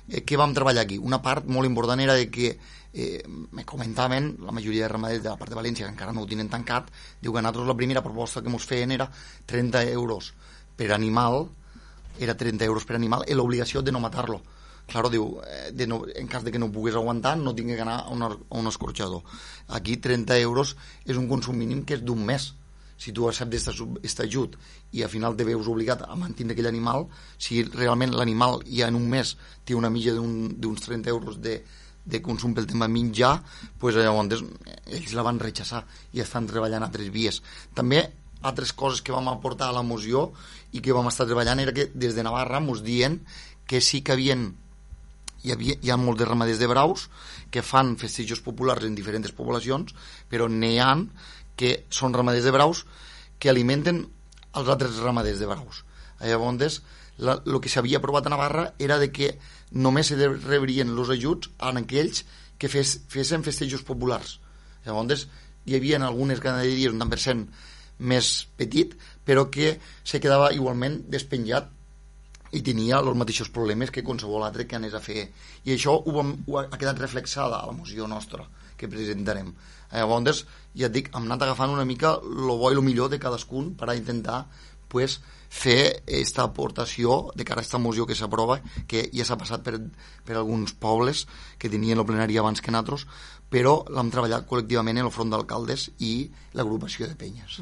Eh, 0.09 0.23
què 0.25 0.37
vam 0.37 0.53
treballar 0.57 0.85
aquí? 0.85 0.97
Una 0.97 1.21
part 1.21 1.45
molt 1.45 1.69
important 1.69 2.01
era 2.01 2.17
de 2.17 2.29
que 2.33 2.51
eh, 2.93 3.23
me 3.27 3.65
comentaven, 3.65 4.35
la 4.45 4.53
majoria 4.55 4.87
de 4.87 4.93
ramaders 4.93 5.23
de 5.23 5.29
la 5.29 5.37
part 5.37 5.53
de 5.53 5.59
València, 5.59 5.85
que 5.85 5.93
encara 5.93 6.13
no 6.13 6.25
ho 6.25 6.29
tenen 6.29 6.49
tancat, 6.49 6.89
diu 7.21 7.33
que 7.33 7.41
nosaltres 7.41 7.69
la 7.69 7.77
primera 7.77 8.05
proposta 8.05 8.41
que 8.41 8.49
ens 8.49 8.65
feien 8.65 8.93
era 8.95 9.09
30 9.45 9.85
euros 9.93 10.33
per 10.77 10.91
animal, 10.95 11.45
era 12.19 12.35
30 12.37 12.65
euros 12.65 12.85
per 12.85 12.97
animal, 12.97 13.25
i 13.27 13.37
l'obligació 13.37 13.85
de 13.85 13.93
no 13.93 14.01
matar-lo 14.01 14.41
claro, 14.89 15.09
diu, 15.13 15.39
eh, 15.45 15.71
de 15.71 15.87
no, 15.87 16.03
en 16.15 16.27
cas 16.27 16.43
de 16.43 16.51
que 16.51 16.59
no 16.59 16.71
pugués 16.71 16.95
aguantar, 16.95 17.37
no 17.37 17.55
tingui 17.55 17.77
que 17.77 17.85
anar 17.85 18.01
a, 18.03 18.09
una, 18.13 18.29
a 18.33 18.57
un 18.57 18.67
escorxador. 18.67 19.23
Aquí 19.69 19.97
30 19.97 20.37
euros 20.39 20.75
és 21.05 21.17
un 21.17 21.29
consum 21.29 21.57
mínim 21.57 21.85
que 21.85 21.99
és 21.99 22.05
d'un 22.05 22.25
mes. 22.25 22.53
Si 22.99 23.13
tu 23.15 23.29
acceptes 23.29 23.69
aquest 23.71 24.19
ajut 24.25 24.57
i 24.91 25.05
al 25.05 25.11
final 25.11 25.37
te 25.39 25.45
veus 25.47 25.69
obligat 25.71 26.01
a 26.03 26.17
mantenir 26.19 26.51
aquell 26.51 26.67
animal, 26.67 27.07
si 27.39 27.61
realment 27.63 28.11
l'animal 28.11 28.59
ja 28.67 28.89
en 28.91 28.97
un 28.99 29.05
mes 29.07 29.37
té 29.63 29.77
una 29.77 29.91
mitja 29.93 30.17
d'uns 30.17 30.65
un, 30.67 30.81
30 30.83 31.13
euros 31.13 31.39
de, 31.39 31.61
de 32.03 32.21
consum 32.21 32.53
pel 32.57 32.67
tema 32.67 32.89
mitjà, 32.91 33.37
pues 33.79 33.95
llavors 33.95 34.43
ells 34.89 35.13
la 35.15 35.23
van 35.23 35.39
rechaçar 35.39 35.85
i 36.11 36.19
estan 36.25 36.49
treballant 36.49 36.83
a 36.83 36.91
tres 36.91 37.07
vies. 37.13 37.39
També 37.73 38.03
altres 38.41 38.71
coses 38.73 39.01
que 39.03 39.15
vam 39.15 39.27
aportar 39.31 39.69
a 39.69 39.75
la 39.75 39.83
moció 39.83 40.29
i 40.71 40.81
que 40.83 40.95
vam 40.95 41.07
estar 41.07 41.27
treballant 41.27 41.59
era 41.59 41.75
que 41.75 41.89
des 41.93 42.15
de 42.15 42.23
Navarra 42.23 42.59
ens 42.59 42.83
dient 42.83 43.19
que 43.67 43.81
sí 43.81 44.01
que 44.01 44.15
havien 44.15 44.55
hi, 45.43 45.53
havia, 45.53 45.77
hi 45.81 45.91
ha 45.91 45.97
molts 45.99 46.19
de 46.21 46.27
ramaders 46.27 46.59
de 46.59 46.67
braus 46.67 47.07
que 47.51 47.63
fan 47.65 47.95
festejos 47.97 48.41
populars 48.45 48.85
en 48.85 48.95
diferents 48.97 49.31
poblacions, 49.35 49.93
però 50.29 50.47
n'hi 50.49 50.77
ha 50.79 50.93
que 51.59 51.85
són 51.91 52.15
ramaders 52.15 52.47
de 52.47 52.55
braus 52.55 52.85
que 53.39 53.49
alimenten 53.51 54.05
els 54.55 54.69
altres 54.69 54.99
ramaders 55.03 55.39
de 55.39 55.47
braus. 55.47 55.83
Llavors, 56.19 56.81
el 57.19 57.59
que 57.61 57.71
s'havia 57.71 57.99
aprovat 57.99 58.27
a 58.27 58.33
Navarra 58.33 58.65
era 58.79 58.97
de 58.99 59.11
que 59.11 59.33
només 59.71 60.11
se 60.11 60.29
rebrien 60.29 60.91
els 60.95 61.11
ajuts 61.15 61.51
en 61.59 61.83
aquells 61.83 62.23
que 62.59 62.71
fes, 62.71 62.97
fessin 63.07 63.43
festejos 63.43 63.83
populars. 63.87 64.39
Llavors, 64.85 65.27
hi 65.65 65.75
havia 65.75 65.99
algunes 66.03 66.41
ganaderies 66.43 66.93
un 66.93 67.03
tant 67.03 67.11
per 67.11 67.19
cent 67.23 67.43
més 67.99 68.47
petit, 68.59 68.95
però 69.27 69.49
que 69.51 69.77
se 70.03 70.19
quedava 70.23 70.53
igualment 70.55 71.03
despenjat 71.11 71.67
i 72.51 72.61
tenia 72.65 72.99
els 72.99 73.17
mateixos 73.17 73.51
problemes 73.53 73.91
que 73.93 74.03
qualsevol 74.05 74.45
altre 74.45 74.65
que 74.67 74.77
anés 74.77 74.95
a 74.97 75.01
fer. 75.03 75.27
I 75.65 75.75
això 75.75 75.95
ho, 75.99 76.13
vam, 76.15 76.33
ho 76.47 76.57
ha, 76.59 76.65
quedat 76.75 77.01
reflexada 77.01 77.59
a 77.59 77.69
la 77.69 77.75
moció 77.75 78.07
nostra 78.07 78.47
que 78.79 78.89
presentarem. 78.89 79.51
Llavors, 79.91 80.45
ja 80.77 80.87
et 80.87 80.95
dic, 80.95 81.11
hem 81.13 81.27
anat 81.27 81.45
agafant 81.45 81.73
una 81.73 81.85
mica 81.85 82.15
el 82.21 82.53
bo 82.61 82.71
i 82.71 82.77
el 82.77 82.85
millor 82.85 83.09
de 83.11 83.19
cadascun 83.21 83.73
per 83.77 83.89
a 83.89 83.97
intentar 83.97 84.45
pues, 84.89 85.19
fer 85.49 86.03
aquesta 86.05 86.45
aportació 86.45 87.31
de 87.35 87.43
cara 87.43 87.59
a 87.59 87.65
aquesta 87.65 87.81
moció 87.81 88.05
que 88.05 88.15
s'aprova, 88.15 88.59
que 88.87 89.07
ja 89.11 89.25
s'ha 89.25 89.39
passat 89.41 89.65
per, 89.65 89.79
per 90.23 90.37
alguns 90.37 90.75
pobles 90.77 91.25
que 91.57 91.71
tenien 91.73 91.99
el 91.99 92.05
plenari 92.05 92.37
abans 92.37 92.61
que 92.61 92.71
nosaltres, 92.71 93.07
però 93.49 93.81
l'hem 93.89 94.11
treballat 94.13 94.45
col·lectivament 94.47 94.99
en 95.01 95.07
el 95.09 95.13
front 95.13 95.31
d'alcaldes 95.33 95.89
i 96.05 96.29
l'agrupació 96.53 97.07
de 97.09 97.15
penyes. 97.17 97.59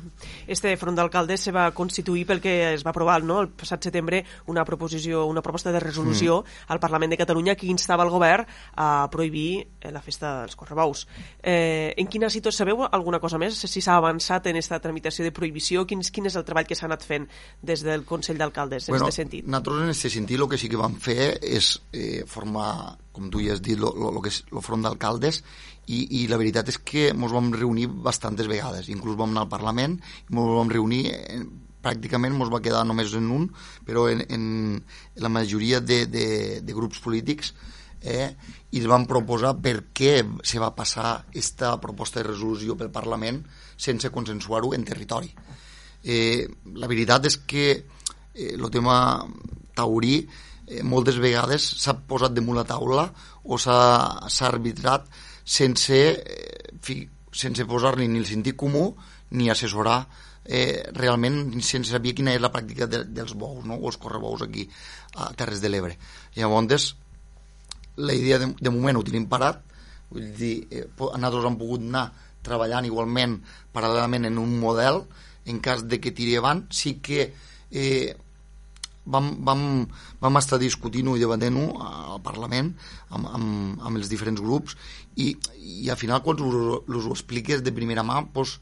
Este 0.48 0.74
front 0.80 0.98
d'alcaldes 1.00 1.48
se 1.48 1.54
va 1.56 1.70
constituir 1.76 2.26
pel 2.28 2.42
que 2.44 2.54
es 2.74 2.84
va 2.86 2.92
aprovar 2.92 3.22
no? 3.24 3.40
el 3.42 3.50
passat 3.50 3.88
setembre 3.88 4.24
una 4.52 4.66
proposició, 4.68 5.26
una 5.28 5.42
proposta 5.44 5.72
de 5.72 5.80
resolució 5.80 6.42
mm. 6.42 6.68
al 6.74 6.82
Parlament 6.84 7.16
de 7.16 7.20
Catalunya 7.20 7.56
que 7.56 7.72
instava 7.72 8.04
el 8.04 8.12
govern 8.12 8.46
a 8.76 9.08
prohibir 9.12 9.68
eh, 9.80 9.92
la 9.92 10.04
festa 10.04 10.42
dels 10.42 10.60
correbous. 10.60 11.06
Eh, 11.42 11.94
en 11.98 12.12
quina 12.12 12.30
situació 12.30 12.66
sabeu 12.66 12.84
alguna 12.88 13.20
cosa 13.24 13.40
més? 13.40 13.56
Si 13.56 13.82
s'ha 13.84 13.98
avançat 14.00 14.48
en 14.48 14.60
aquesta 14.60 14.82
tramitació 14.84 15.26
de 15.26 15.32
prohibició, 15.36 15.86
quin, 15.88 16.04
quin 16.04 16.28
és 16.28 16.36
el 16.36 16.46
treball 16.48 16.68
que 16.68 16.76
s'ha 16.76 16.88
anat 16.88 17.06
fent 17.08 17.28
des 17.62 17.77
del 17.86 18.06
Consell 18.08 18.40
d'Alcaldes 18.40 18.88
bueno, 18.90 19.06
en 19.06 19.08
aquest 19.08 19.22
sentit? 19.22 19.46
Nosaltres 19.48 19.84
en 19.84 19.94
aquest 19.94 20.16
sentit 20.18 20.40
el 20.40 20.50
que 20.50 20.60
sí 20.62 20.70
que 20.72 20.80
vam 20.80 20.98
fer 21.02 21.38
és 21.44 21.72
eh, 21.94 22.24
formar, 22.30 22.98
com 23.16 23.30
tu 23.34 23.44
ja 23.44 23.56
has 23.56 23.64
dit, 23.64 23.78
el 23.80 24.22
que 24.24 24.34
és 24.34 24.42
el 24.52 24.64
front 24.66 24.86
d'alcaldes 24.86 25.42
i, 25.88 26.02
i 26.22 26.26
la 26.32 26.40
veritat 26.42 26.74
és 26.74 26.80
que 26.84 27.08
ens 27.14 27.34
vam 27.34 27.54
reunir 27.56 27.88
bastantes 27.88 28.50
vegades, 28.50 28.90
inclús 28.94 29.18
vam 29.20 29.34
anar 29.34 29.46
al 29.46 29.54
Parlament 29.54 29.98
i 30.00 30.36
ens 30.36 30.54
vam 30.60 30.74
reunir, 30.74 31.04
eh, 31.14 31.42
pràcticament 31.84 32.36
ens 32.36 32.54
va 32.54 32.64
quedar 32.64 32.84
només 32.88 33.14
en 33.18 33.32
un, 33.32 33.50
però 33.88 34.08
en, 34.12 34.24
en 34.28 34.46
la 35.24 35.32
majoria 35.32 35.80
de, 35.80 36.06
de, 36.12 36.28
de 36.66 36.78
grups 36.78 37.00
polítics 37.04 37.54
eh, 38.02 38.34
i 38.72 38.82
es 38.82 38.88
van 38.90 39.08
proposar 39.10 39.56
per 39.64 39.78
què 39.96 40.20
se 40.44 40.60
va 40.62 40.74
passar 40.76 41.14
aquesta 41.20 41.76
proposta 41.84 42.22
de 42.22 42.28
resolució 42.32 42.76
pel 42.78 42.92
Parlament 42.94 43.44
sense 43.78 44.12
consensuar-ho 44.14 44.74
en 44.76 44.84
territori. 44.88 45.32
Eh, 46.08 46.48
la 46.80 46.88
veritat 46.88 47.28
és 47.28 47.36
que 47.44 47.66
eh, 47.76 48.54
el 48.54 48.70
tema 48.72 48.98
taurí 49.76 50.22
eh, 50.24 50.84
moltes 50.84 51.20
vegades 51.20 51.66
s'ha 51.82 51.98
posat 52.08 52.36
damunt 52.36 52.62
la 52.62 52.68
taula 52.68 53.10
o 53.44 53.60
s'ha 53.60 54.48
arbitrat 54.48 55.10
sense, 55.44 56.00
eh, 56.16 57.02
sense 57.32 57.68
posar-li 57.68 58.08
ni 58.08 58.22
el 58.22 58.30
sentit 58.30 58.56
comú 58.56 58.88
ni 59.36 59.50
assessorar 59.52 60.00
eh, 60.48 60.88
realment 60.96 61.60
sense 61.60 61.92
saber 61.92 62.16
quina 62.16 62.34
és 62.36 62.42
la 62.42 62.52
pràctica 62.54 62.88
de, 62.88 63.04
dels 63.12 63.36
bous 63.36 63.66
no? 63.68 63.76
o 63.76 63.92
els 63.92 64.00
correbous 64.00 64.46
aquí 64.48 64.68
a 65.20 65.34
Terres 65.36 65.60
de 65.60 65.72
l'Ebre. 65.72 65.98
Llavors, 66.38 66.94
la 67.98 68.16
idea 68.16 68.40
de, 68.40 68.54
de 68.56 68.72
moment 68.72 69.00
ho 69.00 69.04
tenim 69.04 69.28
parat, 69.28 69.60
vull 70.12 70.32
dir, 70.40 70.56
eh, 70.72 70.88
nosaltres 70.96 71.52
hem 71.52 71.60
pogut 71.60 71.84
anar 71.84 72.08
treballant 72.48 72.86
igualment 72.88 73.42
paral·lelament 73.76 74.30
en 74.30 74.38
un 74.40 74.56
model 74.62 75.04
en 75.48 75.60
cas 75.64 75.84
de 75.88 76.00
que 76.04 76.14
tiri 76.16 76.38
avant, 76.38 76.64
sí 76.70 76.98
que 77.04 77.32
eh, 77.72 78.16
vam, 79.08 79.32
vam, 79.48 79.62
vam 80.22 80.40
estar 80.40 80.60
discutint-ho 80.62 81.16
i 81.16 81.24
debatent-ho 81.24 81.68
al 81.84 82.24
Parlament 82.26 82.74
amb, 83.10 83.28
amb, 83.28 83.82
amb 83.82 84.00
els 84.00 84.12
diferents 84.12 84.44
grups 84.44 84.76
i, 85.16 85.34
i 85.84 85.90
al 85.90 86.00
final 86.00 86.24
quan 86.26 86.42
us, 86.44 86.82
ho 86.84 87.14
expliques 87.16 87.64
de 87.64 87.76
primera 87.76 88.06
mà 88.06 88.22
doncs, 88.34 88.60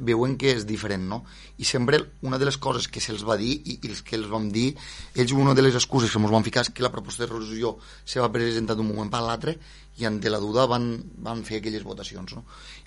veuen 0.00 0.38
que 0.40 0.52
és 0.54 0.62
diferent, 0.64 1.02
no? 1.04 1.18
I 1.60 1.66
sempre 1.68 1.98
una 2.24 2.38
de 2.40 2.46
les 2.48 2.56
coses 2.56 2.86
que 2.88 3.02
se'ls 3.02 3.24
va 3.28 3.36
dir 3.36 3.50
i, 3.58 3.74
i 3.82 3.90
els 3.90 4.00
que 4.06 4.16
els 4.16 4.30
vam 4.30 4.46
dir, 4.54 4.70
ells 5.18 5.34
una 5.36 5.52
de 5.58 5.64
les 5.66 5.76
excuses 5.76 6.08
que 6.08 6.20
ens 6.22 6.32
van 6.32 6.46
ficar 6.46 6.62
és 6.64 6.70
que 6.72 6.84
la 6.84 6.92
proposta 6.94 7.26
de 7.26 7.28
resolució 7.32 7.74
se 8.04 8.22
va 8.22 8.30
presentar 8.32 8.78
d'un 8.78 8.88
moment 8.88 9.10
per 9.12 9.20
l'altre 9.20 9.58
i 10.00 10.06
ante 10.08 10.32
la 10.32 10.40
duda 10.40 10.64
van, 10.70 10.94
van 11.20 11.42
fer 11.44 11.60
aquelles 11.60 11.84
votacions, 11.84 12.32
no? 12.38 12.46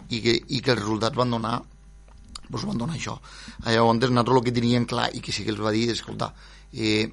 I 0.10 0.24
que, 0.24 0.34
i 0.34 0.62
que 0.66 0.74
els 0.74 0.82
resultats 0.82 1.20
van 1.20 1.36
donar 1.36 1.60
doncs 2.50 2.68
van 2.70 2.82
donar 2.82 2.98
això. 2.98 3.18
Llavors, 3.66 4.10
nosaltres 4.10 4.38
el 4.38 4.44
que 4.46 4.56
teníem 4.60 4.86
clar 4.90 5.10
i 5.14 5.22
que 5.22 5.34
sí 5.36 5.46
que 5.46 5.54
els 5.54 5.62
va 5.62 5.74
dir, 5.76 5.90
escolta, 5.92 6.34
eh, 6.74 7.12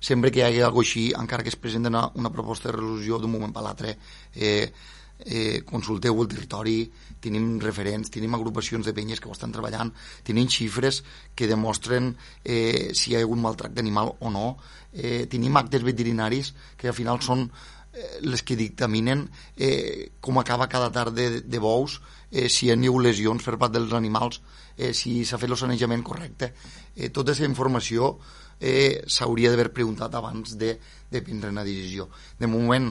sempre 0.00 0.30
que 0.30 0.40
hi 0.40 0.46
hagi 0.46 0.62
alguna 0.62 0.86
així, 0.86 1.08
encara 1.16 1.42
que 1.42 1.52
es 1.52 1.58
presenta 1.58 1.90
una, 1.90 2.06
una 2.14 2.30
proposta 2.30 2.70
de 2.70 2.76
resolució 2.78 3.18
d'un 3.18 3.32
moment 3.32 3.52
per 3.54 3.64
l'altre, 3.66 3.96
eh, 4.34 4.72
eh, 5.18 5.62
consulteu 5.66 6.20
el 6.22 6.28
territori, 6.30 6.76
tenim 7.20 7.58
referents, 7.60 8.10
tenim 8.14 8.34
agrupacions 8.36 8.86
de 8.86 8.94
penyes 8.94 9.20
que 9.20 9.28
ho 9.28 9.34
estan 9.34 9.52
treballant, 9.54 9.90
tenim 10.24 10.46
xifres 10.46 11.02
que 11.34 11.48
demostren 11.50 12.12
eh, 12.44 12.94
si 12.94 13.10
hi 13.10 13.16
ha 13.18 13.24
hagut 13.26 13.42
maltracte 13.42 13.82
animal 13.82 14.14
o 14.20 14.30
no, 14.30 14.46
eh, 14.92 15.26
tenim 15.30 15.56
actes 15.58 15.82
veterinaris 15.82 16.54
que 16.76 16.88
al 16.88 16.96
final 16.96 17.20
són 17.24 17.48
eh, 17.48 17.77
les 18.22 18.42
que 18.42 18.56
dictaminen 18.56 19.28
eh, 19.56 20.10
com 20.20 20.38
acaba 20.38 20.68
cada 20.68 20.90
tarda 20.92 21.16
de, 21.16 21.40
de 21.42 21.58
bous, 21.58 22.00
eh, 22.30 22.48
si 22.48 22.66
hi 22.66 22.72
ha 22.72 22.76
lesions 22.76 23.42
per 23.44 23.56
part 23.58 23.72
dels 23.72 23.92
animals, 23.92 24.40
eh, 24.76 24.92
si 24.92 25.24
s'ha 25.24 25.38
fet 25.38 25.50
el 25.50 25.56
sanejament 25.56 26.02
correcte. 26.02 26.52
Eh, 26.94 27.10
tota 27.10 27.32
aquesta 27.32 27.48
informació 27.48 28.18
eh, 28.60 29.02
s'hauria 29.06 29.50
d'haver 29.50 29.72
preguntat 29.72 30.14
abans 30.14 30.56
de, 30.56 30.78
de 31.10 31.22
prendre 31.22 31.50
una 31.50 31.64
decisió. 31.64 32.08
De 32.38 32.46
moment, 32.46 32.90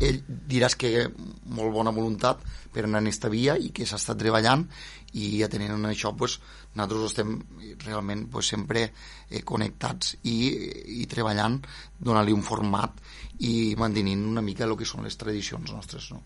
ell 0.00 0.22
diràs 0.26 0.76
que 0.76 1.08
molt 1.52 1.72
bona 1.72 1.92
voluntat 1.92 2.40
per 2.72 2.86
anar 2.86 3.02
en 3.02 3.10
aquesta 3.10 3.28
via 3.28 3.58
i 3.60 3.70
que 3.76 3.86
s'ha 3.86 4.00
estat 4.00 4.18
treballant 4.18 4.64
i 5.12 5.42
atenent 5.44 5.74
en 5.76 5.90
això 5.90 6.14
pues, 6.16 6.38
nosaltres 6.74 7.10
estem 7.10 7.34
realment 7.84 8.26
pues, 8.32 8.48
sempre 8.52 8.86
eh, 8.86 9.42
connectats 9.44 10.16
i, 10.24 10.36
i 11.02 11.06
treballant 11.10 11.58
donant-li 11.98 12.32
un 12.32 12.44
format 12.46 13.00
i 13.42 13.74
mantenint 13.78 14.22
una 14.28 14.42
mica 14.44 14.64
el 14.64 14.76
que 14.78 14.86
són 14.86 15.02
les 15.06 15.16
tradicions 15.18 15.72
nostres. 15.74 16.10
No? 16.14 16.22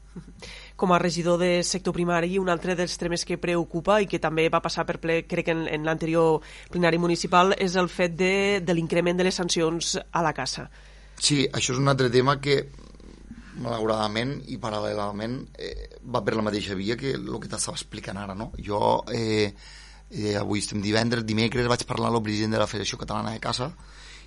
Com 0.77 0.93
a 0.93 1.01
regidor 1.01 1.41
de 1.41 1.63
sector 1.65 1.95
primari, 1.97 2.37
un 2.39 2.51
altre 2.53 2.77
dels 2.77 2.97
temes 3.01 3.25
que 3.25 3.41
preocupa 3.41 4.01
i 4.03 4.09
que 4.11 4.21
també 4.23 4.49
va 4.53 4.61
passar 4.65 4.85
per 4.89 4.99
ple, 5.03 5.23
crec, 5.29 5.49
en, 5.55 5.65
en 5.73 5.87
l'anterior 5.87 6.43
plenari 6.73 7.01
municipal, 7.01 7.55
és 7.57 7.79
el 7.81 7.89
fet 7.89 8.19
de, 8.19 8.35
de 8.61 8.77
l'increment 8.77 9.17
de 9.17 9.29
les 9.29 9.39
sancions 9.43 9.97
a 9.97 10.25
la 10.27 10.35
caça. 10.37 10.69
Sí, 11.17 11.47
això 11.49 11.73
és 11.73 11.81
un 11.81 11.89
altre 11.89 12.11
tema 12.13 12.37
que 12.45 12.61
malauradament 13.57 14.37
i 14.53 14.59
paral·lelament 14.61 15.39
eh, 15.57 15.89
va 16.05 16.21
per 16.25 16.37
la 16.37 16.45
mateixa 16.45 16.77
via 16.77 16.99
que 17.01 17.15
el 17.17 17.39
que 17.41 17.49
t'estava 17.49 17.79
explicant 17.79 18.21
ara, 18.21 18.37
no? 18.37 18.51
Jo, 18.61 19.01
eh, 19.09 19.55
eh, 20.11 20.35
avui 20.39 20.63
estem 20.63 20.83
divendres, 20.83 21.27
dimecres 21.27 21.69
vaig 21.71 21.85
parlar 21.89 22.11
amb 22.11 22.21
el 22.21 22.27
president 22.29 22.57
de 22.57 22.63
la 22.63 22.71
Federació 22.71 22.99
Catalana 23.01 23.35
de 23.35 23.43
Caça 23.43 23.71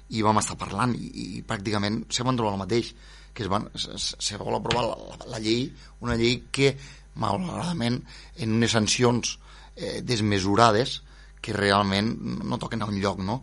i 0.09 0.23
vam 0.25 0.39
estar 0.41 0.57
parlant 0.57 0.95
i, 0.97 1.09
i 1.39 1.41
pràcticament 1.45 2.03
se 2.09 2.25
van 2.25 2.39
trobar 2.39 2.55
el 2.57 2.63
mateix, 2.63 2.93
que 3.33 3.45
es, 3.45 3.51
van, 3.51 3.69
se, 3.77 3.97
se 3.97 4.39
vol 4.41 4.57
aprovar 4.57 4.87
la, 4.87 4.95
la, 5.11 5.29
la 5.35 5.41
llei, 5.43 5.67
una 6.01 6.17
llei 6.19 6.41
que, 6.51 6.73
malauradament, 7.21 7.99
en 8.41 8.57
unes 8.57 8.73
sancions 8.73 9.37
eh, 9.75 9.99
desmesurades, 10.01 11.01
que 11.39 11.53
realment 11.55 12.09
no 12.43 12.57
toquen 12.59 12.81
a 12.83 12.89
un 12.89 12.97
lloc, 12.99 13.21
no? 13.23 13.39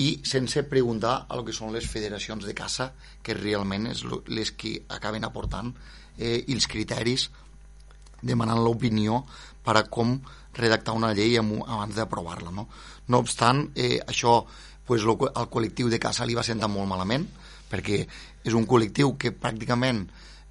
i 0.00 0.20
sense 0.26 0.64
preguntar 0.66 1.26
a 1.28 1.36
lo 1.38 1.44
que 1.46 1.54
són 1.54 1.70
les 1.74 1.86
federacions 1.86 2.46
de 2.46 2.54
caça, 2.56 2.88
que 3.22 3.36
realment 3.36 3.86
és 3.92 4.02
les 4.26 4.50
que 4.58 4.80
acaben 4.90 5.26
aportant 5.26 5.70
eh, 6.18 6.40
els 6.48 6.66
criteris 6.70 7.28
demanant 8.24 8.62
l'opinió 8.64 9.22
per 9.64 9.76
a 9.78 9.84
com 9.86 10.16
redactar 10.58 10.94
una 10.96 11.12
llei 11.14 11.38
abans 11.38 11.94
d'aprovar-la. 11.96 12.52
No? 12.54 12.68
no 13.08 13.20
obstant, 13.20 13.66
eh, 13.74 13.98
això 14.06 14.42
pues, 14.86 15.02
lo, 15.02 15.18
al 15.26 15.50
col·lectiu 15.50 15.90
de 15.92 16.00
caça 16.00 16.26
li 16.26 16.36
va 16.36 16.46
sentar 16.46 16.68
molt 16.68 16.88
malament, 16.88 17.26
perquè 17.70 18.00
és 18.44 18.54
un 18.54 18.66
col·lectiu 18.68 19.16
que 19.18 19.32
pràcticament 19.32 20.04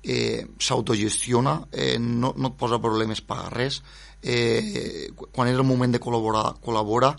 eh, 0.03 0.44
s'autogestiona, 0.59 1.59
eh, 1.72 1.98
no, 2.00 2.33
no 2.37 2.53
et 2.53 2.59
posa 2.59 2.81
problemes 2.81 3.22
per 3.25 3.48
res, 3.53 3.81
eh, 4.22 5.09
quan 5.31 5.50
és 5.50 5.57
el 5.57 5.68
moment 5.68 5.94
de 5.94 6.01
col·laborar, 6.01 6.55
col·labora, 6.63 7.13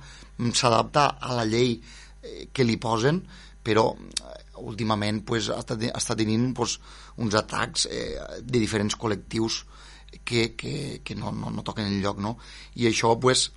s'adapta 0.52 1.14
a 1.22 1.36
la 1.36 1.44
llei 1.46 1.78
Eh, 2.24 2.48
que 2.52 2.64
li 2.64 2.78
posen, 2.80 3.18
però 3.64 3.90
eh, 3.92 4.38
últimament 4.64 5.20
pues, 5.28 5.50
està, 5.52 5.76
està 5.92 6.16
tenint 6.16 6.52
pues, 6.56 6.78
uns 7.20 7.36
atacs 7.36 7.84
eh, 7.90 8.40
de 8.40 8.62
diferents 8.62 8.96
col·lectius 8.96 9.60
que, 10.24 10.54
que, 10.54 11.00
que 11.04 11.14
no, 11.14 11.32
no, 11.32 11.50
no 11.50 11.64
toquen 11.66 11.88
el 11.90 12.00
lloc, 12.02 12.20
no? 12.22 12.36
I 12.76 12.88
això, 12.90 13.14
pues, 13.20 13.48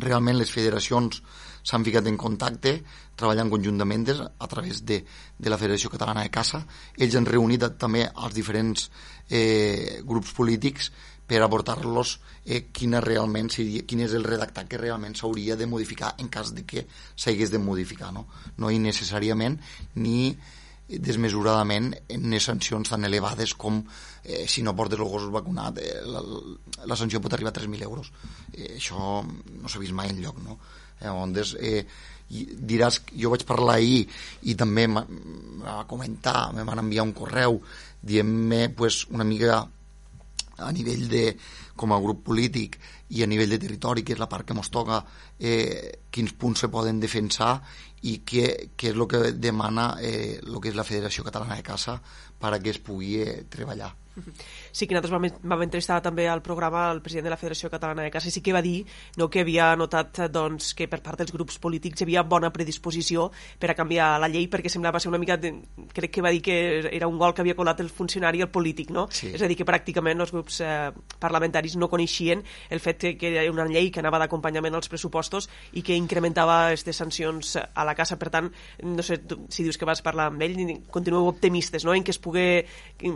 realment 0.00 0.38
les 0.38 0.50
federacions 0.50 1.22
s'han 1.62 1.84
ficat 1.84 2.06
en 2.08 2.16
contacte, 2.16 2.78
treballant 3.20 3.50
conjuntament 3.52 4.06
a 4.10 4.48
través 4.48 4.80
de, 4.88 5.02
de 5.38 5.52
la 5.52 5.58
Federació 5.60 5.90
Catalana 5.92 6.24
de 6.24 6.32
Caça. 6.32 6.62
Ells 6.96 7.16
han 7.18 7.28
reunit 7.28 7.66
també 7.78 8.06
els 8.08 8.34
diferents 8.34 8.88
eh, 9.28 10.00
grups 10.06 10.32
polítics 10.36 10.90
per 11.30 11.42
aportar-los 11.44 12.16
eh, 12.44 12.64
quina 12.74 13.02
realment 13.04 13.52
seria, 13.54 13.84
quin 13.86 14.00
és 14.02 14.16
el 14.18 14.24
redactat 14.26 14.70
que 14.70 14.80
realment 14.80 15.14
s'hauria 15.14 15.54
de 15.56 15.68
modificar 15.70 16.14
en 16.18 16.30
cas 16.32 16.54
de 16.56 16.64
que 16.66 16.86
s'hagués 17.14 17.52
de 17.52 17.60
modificar, 17.62 18.10
no? 18.12 18.26
No 18.58 18.72
innecessàriament 18.74 19.60
ni 19.94 20.32
desmesuradament 20.98 21.92
en 22.10 22.38
sancions 22.42 22.90
tan 22.90 23.06
elevades 23.06 23.54
com 23.54 23.80
eh, 24.24 24.46
si 24.50 24.64
no 24.66 24.74
portes 24.76 24.98
el 24.98 25.08
gos 25.08 25.28
vacunat 25.30 25.78
eh, 25.78 26.00
la, 26.06 26.22
la 26.86 26.98
sanció 26.98 27.20
pot 27.22 27.34
arribar 27.36 27.52
a 27.54 27.60
3.000 27.60 27.86
euros 27.86 28.12
eh, 28.52 28.76
això 28.76 29.20
no 29.22 29.68
s'ha 29.68 29.82
vist 29.82 29.94
mai 29.94 30.10
en 30.10 30.22
lloc 30.24 30.40
no? 30.42 30.58
llavors 31.00 31.54
eh, 31.60 31.84
diràs, 32.30 33.00
jo 33.10 33.30
vaig 33.32 33.44
parlar 33.46 33.80
ahir 33.80 34.04
i 34.46 34.54
també 34.54 34.86
va 34.90 35.80
comentar, 35.90 36.52
me 36.54 36.66
van 36.66 36.82
enviar 36.84 37.06
un 37.06 37.14
correu 37.16 37.58
dient-me 38.00 38.68
pues, 38.76 39.04
una 39.10 39.26
mica 39.26 39.64
a 40.60 40.70
nivell 40.72 41.06
de, 41.10 41.24
com 41.76 41.92
a 41.92 42.00
grup 42.02 42.24
polític 42.28 42.78
i 43.16 43.24
a 43.24 43.28
nivell 43.30 43.54
de 43.54 43.60
territori, 43.62 44.04
que 44.04 44.14
és 44.14 44.20
la 44.22 44.28
part 44.30 44.46
que 44.46 44.56
ens 44.56 44.70
toca, 44.72 45.00
eh, 45.38 46.04
quins 46.10 46.34
punts 46.38 46.66
se 46.66 46.70
poden 46.72 47.00
defensar 47.00 47.56
i 48.02 48.20
què, 48.26 48.72
què 48.76 48.92
és 48.92 48.96
el 48.96 49.06
que 49.10 49.22
demana 49.36 49.94
eh, 50.00 50.38
el 50.40 50.60
que 50.60 50.72
és 50.72 50.78
la 50.78 50.86
Federació 50.86 51.24
Catalana 51.26 51.58
de 51.58 51.66
Caça 51.66 51.98
per 52.40 52.54
a 52.54 52.60
que 52.60 52.72
es 52.72 52.80
pugui 52.80 53.18
eh, 53.24 53.42
treballar. 53.50 53.92
Sí 54.72 54.86
que 54.86 54.94
nosaltres 54.94 55.12
vam, 55.12 55.26
vam 55.50 55.62
entrevistar 55.64 55.98
també 56.02 56.28
al 56.30 56.42
programa 56.42 56.84
el 56.92 57.00
president 57.02 57.26
de 57.26 57.32
la 57.32 57.38
Federació 57.40 57.70
Catalana 57.72 58.04
de 58.06 58.10
Caça 58.12 58.30
i 58.30 58.34
sí 58.34 58.42
que 58.44 58.54
va 58.54 58.62
dir 58.62 58.84
no, 59.18 59.28
que 59.28 59.42
havia 59.42 59.72
notat 59.76 60.22
doncs, 60.30 60.72
que 60.78 60.86
per 60.90 61.00
part 61.02 61.18
dels 61.20 61.32
grups 61.34 61.58
polítics 61.58 62.00
hi 62.00 62.06
havia 62.06 62.22
bona 62.22 62.52
predisposició 62.54 63.30
per 63.58 63.72
a 63.72 63.76
canviar 63.78 64.12
la 64.22 64.30
llei 64.30 64.46
perquè 64.50 64.70
semblava 64.72 65.00
ser 65.00 65.10
una 65.10 65.18
mica... 65.18 65.36
De, 65.40 65.52
crec 65.94 66.12
que 66.14 66.22
va 66.22 66.30
dir 66.30 66.42
que 66.44 66.56
era 66.90 67.08
un 67.08 67.18
gol 67.18 67.34
que 67.34 67.42
havia 67.42 67.56
colat 67.58 67.80
el 67.82 67.90
funcionari 67.90 68.42
al 68.42 68.50
polític, 68.52 68.90
no? 68.94 69.06
Sí. 69.10 69.32
És 69.34 69.42
a 69.42 69.48
dir, 69.50 69.56
que 69.58 69.66
pràcticament 69.66 70.22
els 70.22 70.32
grups 70.34 70.60
eh, 70.64 70.90
parlamentaris 71.22 71.76
no 71.80 71.90
coneixien 71.90 72.44
el 72.70 72.82
fet 72.82 73.00
que, 73.00 73.14
que 73.18 73.32
era 73.34 73.46
una 73.52 73.66
llei 73.68 73.90
que 73.90 74.02
anava 74.02 74.20
d'acompanyament 74.22 74.76
als 74.76 74.90
pressupostos 74.92 75.48
i 75.74 75.84
que 75.86 75.96
incrementava 75.98 76.60
aquestes 76.68 77.00
sancions 77.02 77.56
a 77.58 77.86
la 77.86 77.96
casa. 77.98 78.18
Per 78.20 78.30
tant, 78.32 78.50
no 78.84 79.06
sé 79.06 79.20
tu, 79.24 79.42
si 79.50 79.66
dius 79.66 79.78
que 79.80 79.88
vas 79.88 80.02
parlar 80.04 80.30
amb 80.30 80.42
ell, 80.46 80.58
continueu 80.92 81.28
optimistes 81.30 81.84
no? 81.86 81.94
en 81.94 82.04
que 82.06 82.14
es 82.14 82.20
pugui 82.22 82.62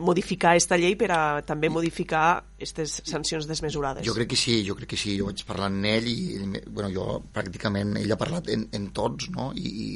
modificar 0.01 0.55
aquesta 0.55 0.79
llei 0.81 0.94
per 0.99 1.11
a 1.15 1.21
també 1.47 1.71
modificar 1.73 2.27
aquestes 2.39 3.01
sancions 3.09 3.49
desmesurades. 3.51 4.07
Jo 4.07 4.15
crec 4.17 4.33
que 4.33 4.41
sí, 4.41 4.61
jo 4.67 4.77
crec 4.79 4.95
que 4.95 5.01
sí. 5.01 5.17
Jo 5.19 5.31
vaig 5.31 5.45
parlar 5.49 5.71
amb 5.71 5.89
ell 5.91 6.11
i 6.11 6.19
ell, 6.39 6.59
bueno, 6.69 6.91
jo 6.95 7.07
pràcticament 7.35 7.97
ell 8.01 8.13
ha 8.13 8.21
parlat 8.21 8.51
en, 8.55 8.69
en 8.77 8.91
tots, 8.97 9.31
no? 9.35 9.53
I, 9.57 9.73
i 9.87 9.89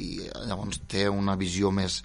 llavors 0.49 0.81
té 0.91 1.07
una 1.09 1.37
visió 1.39 1.71
més, 1.75 2.01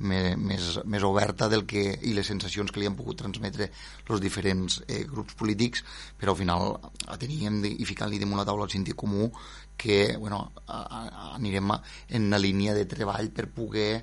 més, 0.00 0.36
més, 0.36 0.68
més 0.84 1.04
oberta 1.04 1.48
del 1.52 1.66
que, 1.68 1.84
i 2.08 2.14
les 2.16 2.28
sensacions 2.32 2.72
que 2.72 2.80
li 2.80 2.88
han 2.88 2.96
pogut 2.98 3.20
transmetre 3.20 3.70
els 4.08 4.22
diferents 4.22 4.80
eh, 4.86 5.04
grups 5.08 5.36
polítics, 5.38 5.84
però 6.18 6.34
al 6.34 6.40
final 6.40 6.74
teníem 7.20 7.60
de, 7.64 7.72
i 7.76 7.88
ficant-li 7.88 8.20
damunt 8.22 8.40
la 8.40 8.48
taula 8.48 8.66
el 8.66 8.72
sentit 8.72 8.96
comú 8.98 9.30
que 9.80 10.16
bueno, 10.18 10.42
a, 10.66 10.80
a, 10.80 11.04
anirem 11.36 11.72
en 11.72 12.26
una 12.28 12.40
línia 12.40 12.74
de 12.76 12.84
treball 12.88 13.30
per 13.32 13.48
poder 13.52 14.02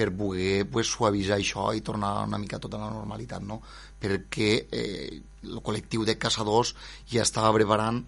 per 0.00 0.08
poder 0.16 0.64
pues, 0.72 0.88
suavitzar 0.88 1.36
això 1.36 1.66
i 1.76 1.84
tornar 1.84 2.14
una 2.24 2.40
mica 2.40 2.60
tota 2.62 2.80
la 2.80 2.88
normalitat, 2.88 3.44
no? 3.44 3.60
perquè 4.00 4.50
eh, 4.72 5.20
el 5.44 5.60
col·lectiu 5.60 6.06
de 6.08 6.16
caçadors 6.16 6.72
ja 7.10 7.26
estava 7.26 7.52
preparant 7.58 8.00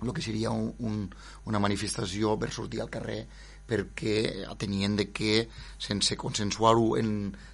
el 0.00 0.14
que 0.16 0.24
seria 0.24 0.48
un, 0.48 0.70
un, 0.80 1.02
una 1.44 1.60
manifestació 1.60 2.38
per 2.40 2.48
sortir 2.56 2.80
al 2.80 2.92
carrer 2.92 3.20
perquè 3.70 4.14
tenien 4.58 4.96
de 4.98 5.10
que, 5.14 5.44
sense 5.78 6.16
consensuar-ho 6.18 6.96
en 6.98 7.10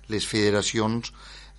les 0.09 0.25
federacions 0.31 1.11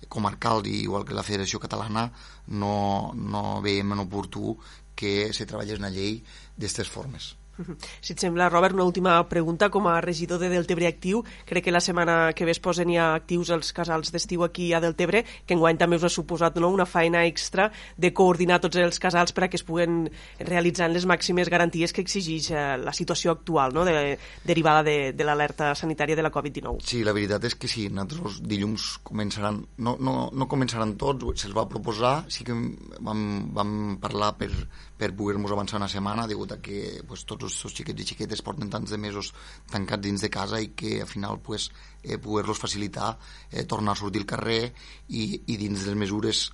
comarcals, 0.08 0.66
igual 0.72 1.04
que 1.04 1.14
la 1.14 1.26
Federació 1.26 1.60
Catalana, 1.62 2.08
no, 2.48 3.12
no 3.14 3.60
veiem 3.62 3.94
en 3.94 4.02
oportú 4.06 4.56
que 4.98 5.30
se 5.36 5.46
treballés 5.46 5.78
una 5.78 5.92
llei 5.94 6.22
d'aquestes 6.56 6.90
formes. 6.90 7.34
Si 8.00 8.12
et 8.14 8.20
sembla, 8.20 8.48
Robert, 8.48 8.74
una 8.74 8.84
última 8.84 9.16
pregunta. 9.28 9.68
Com 9.70 9.86
a 9.88 10.00
regidor 10.00 10.40
de 10.40 10.48
Deltebre 10.52 10.86
Actiu, 10.88 11.22
crec 11.48 11.64
que 11.66 11.74
la 11.74 11.80
setmana 11.80 12.32
que 12.34 12.46
ve 12.46 12.54
es 12.54 12.60
posen 12.62 12.92
ja 12.94 13.10
actius 13.16 13.50
els 13.54 13.72
casals 13.76 14.12
d'estiu 14.14 14.44
aquí 14.46 14.70
a 14.72 14.80
Deltebre, 14.80 15.24
que 15.46 15.56
enguany 15.56 15.78
també 15.80 15.98
us 15.98 16.06
ha 16.06 16.12
suposat 16.12 16.58
no? 16.60 16.70
una 16.72 16.86
feina 16.86 17.24
extra 17.26 17.68
de 17.96 18.12
coordinar 18.14 18.60
tots 18.62 18.78
els 18.80 18.98
casals 19.02 19.34
per 19.34 19.46
a 19.46 19.50
que 19.50 19.58
es 19.58 19.66
puguen 19.66 20.06
realitzar 20.38 20.88
les 20.92 21.06
màximes 21.08 21.50
garanties 21.50 21.92
que 21.92 22.04
exigeix 22.04 22.50
eh, 22.52 22.64
la 22.80 22.94
situació 22.96 23.34
actual 23.34 23.74
no? 23.74 23.84
de, 23.88 24.16
derivada 24.44 24.84
de, 24.86 24.96
de 25.12 25.26
l'alerta 25.26 25.74
sanitària 25.78 26.16
de 26.16 26.24
la 26.24 26.32
Covid-19. 26.34 26.84
Sí, 26.86 27.02
la 27.06 27.14
veritat 27.16 27.44
és 27.48 27.58
que 27.58 27.70
sí, 27.70 27.88
nosaltres 27.92 28.40
dilluns 28.46 28.98
començaran, 29.06 29.62
no, 29.84 29.96
no, 30.00 30.16
no 30.32 30.50
començaran 30.50 30.96
tots, 31.00 31.42
se'ls 31.42 31.56
va 31.56 31.68
proposar, 31.70 32.22
sí 32.32 32.46
que 32.46 32.56
vam, 33.04 33.24
vam 33.54 33.72
parlar 34.02 34.34
per, 34.38 34.52
per 34.98 35.14
poder-nos 35.14 35.54
avançar 35.54 35.78
una 35.78 35.88
setmana, 35.88 36.26
degut 36.26 36.52
a 36.52 36.58
que 36.62 37.00
pues, 37.06 37.22
tots 37.28 37.46
els 37.46 37.74
xiquets 37.78 38.02
i 38.02 38.08
xiquetes 38.10 38.42
porten 38.42 38.70
tants 38.70 38.90
de 38.90 38.98
mesos 38.98 39.32
tancats 39.70 40.02
dins 40.02 40.24
de 40.24 40.30
casa 40.34 40.60
i 40.60 40.72
que 40.74 40.98
al 41.04 41.10
final 41.10 41.38
pues, 41.38 41.70
eh, 42.02 42.18
poder-los 42.18 42.58
facilitar 42.58 43.14
eh, 43.52 43.64
tornar 43.64 43.94
a 43.94 44.02
sortir 44.02 44.24
al 44.24 44.30
carrer 44.34 44.62
i, 45.08 45.44
i 45.46 45.56
dins 45.56 45.84
de 45.84 45.92
les 45.92 46.00
mesures 46.06 46.48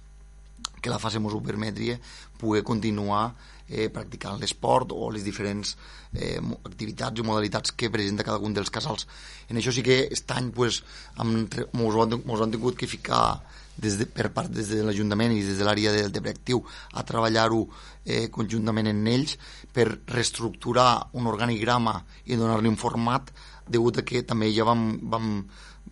que 0.85 0.93
la 0.93 1.01
fase 1.01 1.17
ens 1.17 1.33
ho 1.33 1.41
permetria 1.41 1.97
poder 2.39 2.63
continuar 2.63 3.33
eh, 3.69 3.89
practicant 3.89 4.37
l'esport 4.41 4.93
o 4.93 5.09
les 5.11 5.25
diferents 5.25 5.73
eh, 6.13 6.37
activitats 6.69 7.21
o 7.21 7.25
modalitats 7.25 7.73
que 7.73 7.91
presenta 7.91 8.27
cada 8.27 8.39
un 8.45 8.53
dels 8.53 8.71
casals. 8.71 9.09
En 9.49 9.57
això 9.57 9.73
sí 9.73 9.83
que 9.83 10.03
aquest 10.05 10.37
any 10.37 10.53
pues, 10.53 10.83
ens 11.17 11.57
han 11.57 12.53
tingut 12.53 12.77
que 12.77 12.91
ficar 12.91 13.41
des 13.77 13.99
de, 13.99 14.07
per 14.07 14.31
part 14.35 14.51
des 14.53 14.69
de 14.71 14.83
l'Ajuntament 14.85 15.35
i 15.35 15.43
des 15.43 15.59
de 15.59 15.67
l'àrea 15.67 15.93
del 15.95 16.13
Debre 16.15 16.35
Actiu 16.35 16.63
a 16.95 17.05
treballar-ho 17.07 17.65
eh, 18.05 18.29
conjuntament 18.31 18.91
en 18.93 19.07
ells 19.11 19.37
per 19.75 19.89
reestructurar 20.07 21.11
un 21.19 21.27
organigrama 21.31 21.97
i 22.27 22.39
donar-li 22.39 22.71
un 22.71 22.79
format 22.81 23.33
degut 23.67 23.99
a 23.99 24.07
que 24.07 24.23
també 24.23 24.53
ja 24.55 24.67
vam, 24.69 24.87
vam, 25.11 25.35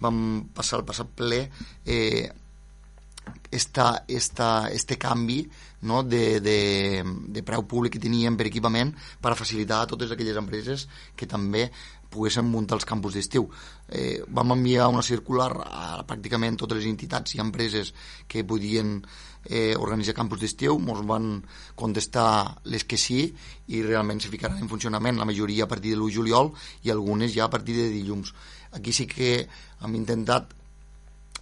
vam 0.00 0.22
passar 0.54 0.80
el 0.80 0.86
passat 0.86 1.10
ple 1.16 1.46
eh, 1.86 2.30
esta, 3.50 4.04
esta, 4.08 4.68
este 4.72 4.98
canvi 4.98 5.42
no, 5.82 6.02
de, 6.02 6.40
de, 6.40 7.02
de 7.04 7.42
preu 7.42 7.64
públic 7.68 7.96
que 7.96 8.02
teníem 8.02 8.36
per 8.38 8.48
equipament 8.48 8.94
per 9.22 9.36
facilitar 9.38 9.82
a 9.82 9.90
totes 9.90 10.14
aquelles 10.14 10.38
empreses 10.38 10.86
que 11.16 11.28
també 11.30 11.68
poguessin 12.12 12.46
muntar 12.48 12.76
els 12.78 12.86
campus 12.88 13.16
d'estiu. 13.16 13.48
Eh, 13.88 14.22
vam 14.28 14.54
enviar 14.54 14.90
una 14.92 15.02
circular 15.02 15.50
a 15.64 16.02
pràcticament 16.08 16.58
totes 16.60 16.80
les 16.80 16.88
entitats 16.90 17.36
i 17.36 17.40
empreses 17.42 17.92
que 18.28 18.44
podien 18.44 18.98
eh, 19.44 19.74
organitzar 19.78 20.14
campus 20.14 20.42
d'estiu, 20.42 20.78
ens 20.78 21.06
van 21.08 21.30
contestar 21.74 22.60
les 22.70 22.84
que 22.84 23.00
sí 23.00 23.24
i 23.72 23.82
realment 23.82 24.20
se 24.22 24.30
ficaran 24.32 24.60
en 24.60 24.70
funcionament, 24.70 25.18
la 25.18 25.28
majoria 25.28 25.64
a 25.64 25.70
partir 25.70 25.94
de 25.94 26.00
l'1 26.00 26.14
juliol 26.18 26.52
i 26.84 26.92
algunes 26.94 27.34
ja 27.34 27.48
a 27.48 27.50
partir 27.50 27.76
de 27.80 27.88
dilluns. 27.90 28.34
Aquí 28.72 28.92
sí 28.92 29.06
que 29.06 29.48
hem 29.82 29.98
intentat 29.98 30.54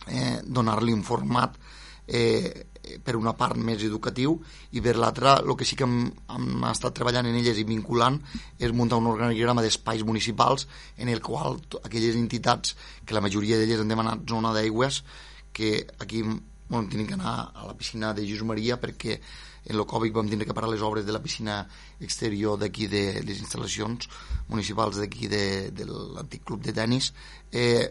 eh, 0.09 0.41
donar-li 0.45 0.97
un 0.97 1.05
format 1.05 1.55
eh, 1.55 1.80
per 2.11 3.15
una 3.17 3.35
part 3.39 3.57
més 3.57 3.83
educatiu 3.87 4.35
i 4.75 4.83
per 4.83 4.97
l'altra 4.99 5.37
el 5.39 5.55
que 5.57 5.67
sí 5.69 5.77
que 5.79 5.87
hem, 5.87 6.09
hem 6.35 6.65
estat 6.71 6.97
treballant 6.97 7.29
en 7.31 7.37
elles 7.39 7.59
i 7.61 7.67
vinculant 7.69 8.19
és 8.59 8.75
muntar 8.75 8.99
un 8.99 9.11
organigrama 9.13 9.63
d'espais 9.63 10.03
municipals 10.07 10.67
en 10.99 11.13
el 11.13 11.23
qual 11.23 11.61
aquelles 11.85 12.19
entitats 12.19 12.75
que 13.07 13.15
la 13.15 13.23
majoria 13.23 13.61
d'elles 13.61 13.83
han 13.83 13.93
demanat 13.95 14.27
zona 14.29 14.55
d'aigües 14.57 15.05
que 15.53 15.87
aquí 15.99 16.23
bueno, 16.23 16.89
tenen 16.89 17.07
que 17.07 17.15
anar 17.15 17.53
a 17.55 17.67
la 17.67 17.77
piscina 17.77 18.15
de 18.15 18.27
Jesús 18.27 18.47
Maria 18.47 18.81
perquè 18.81 19.21
en 19.67 19.77
el 19.77 19.87
Covid 19.87 20.15
vam 20.15 20.29
tenir 20.31 20.47
que 20.49 20.55
parar 20.57 20.71
les 20.71 20.83
obres 20.83 21.05
de 21.05 21.13
la 21.13 21.23
piscina 21.23 21.67
exterior 22.01 22.59
d'aquí 22.59 22.87
de 22.89 23.21
les 23.27 23.43
instal·lacions 23.43 24.09
municipals 24.49 24.97
d'aquí 24.97 25.29
de, 25.29 25.71
de 25.71 25.85
l'antic 25.85 26.47
club 26.49 26.63
de 26.65 26.73
tennis. 26.73 27.13
Eh, 27.53 27.91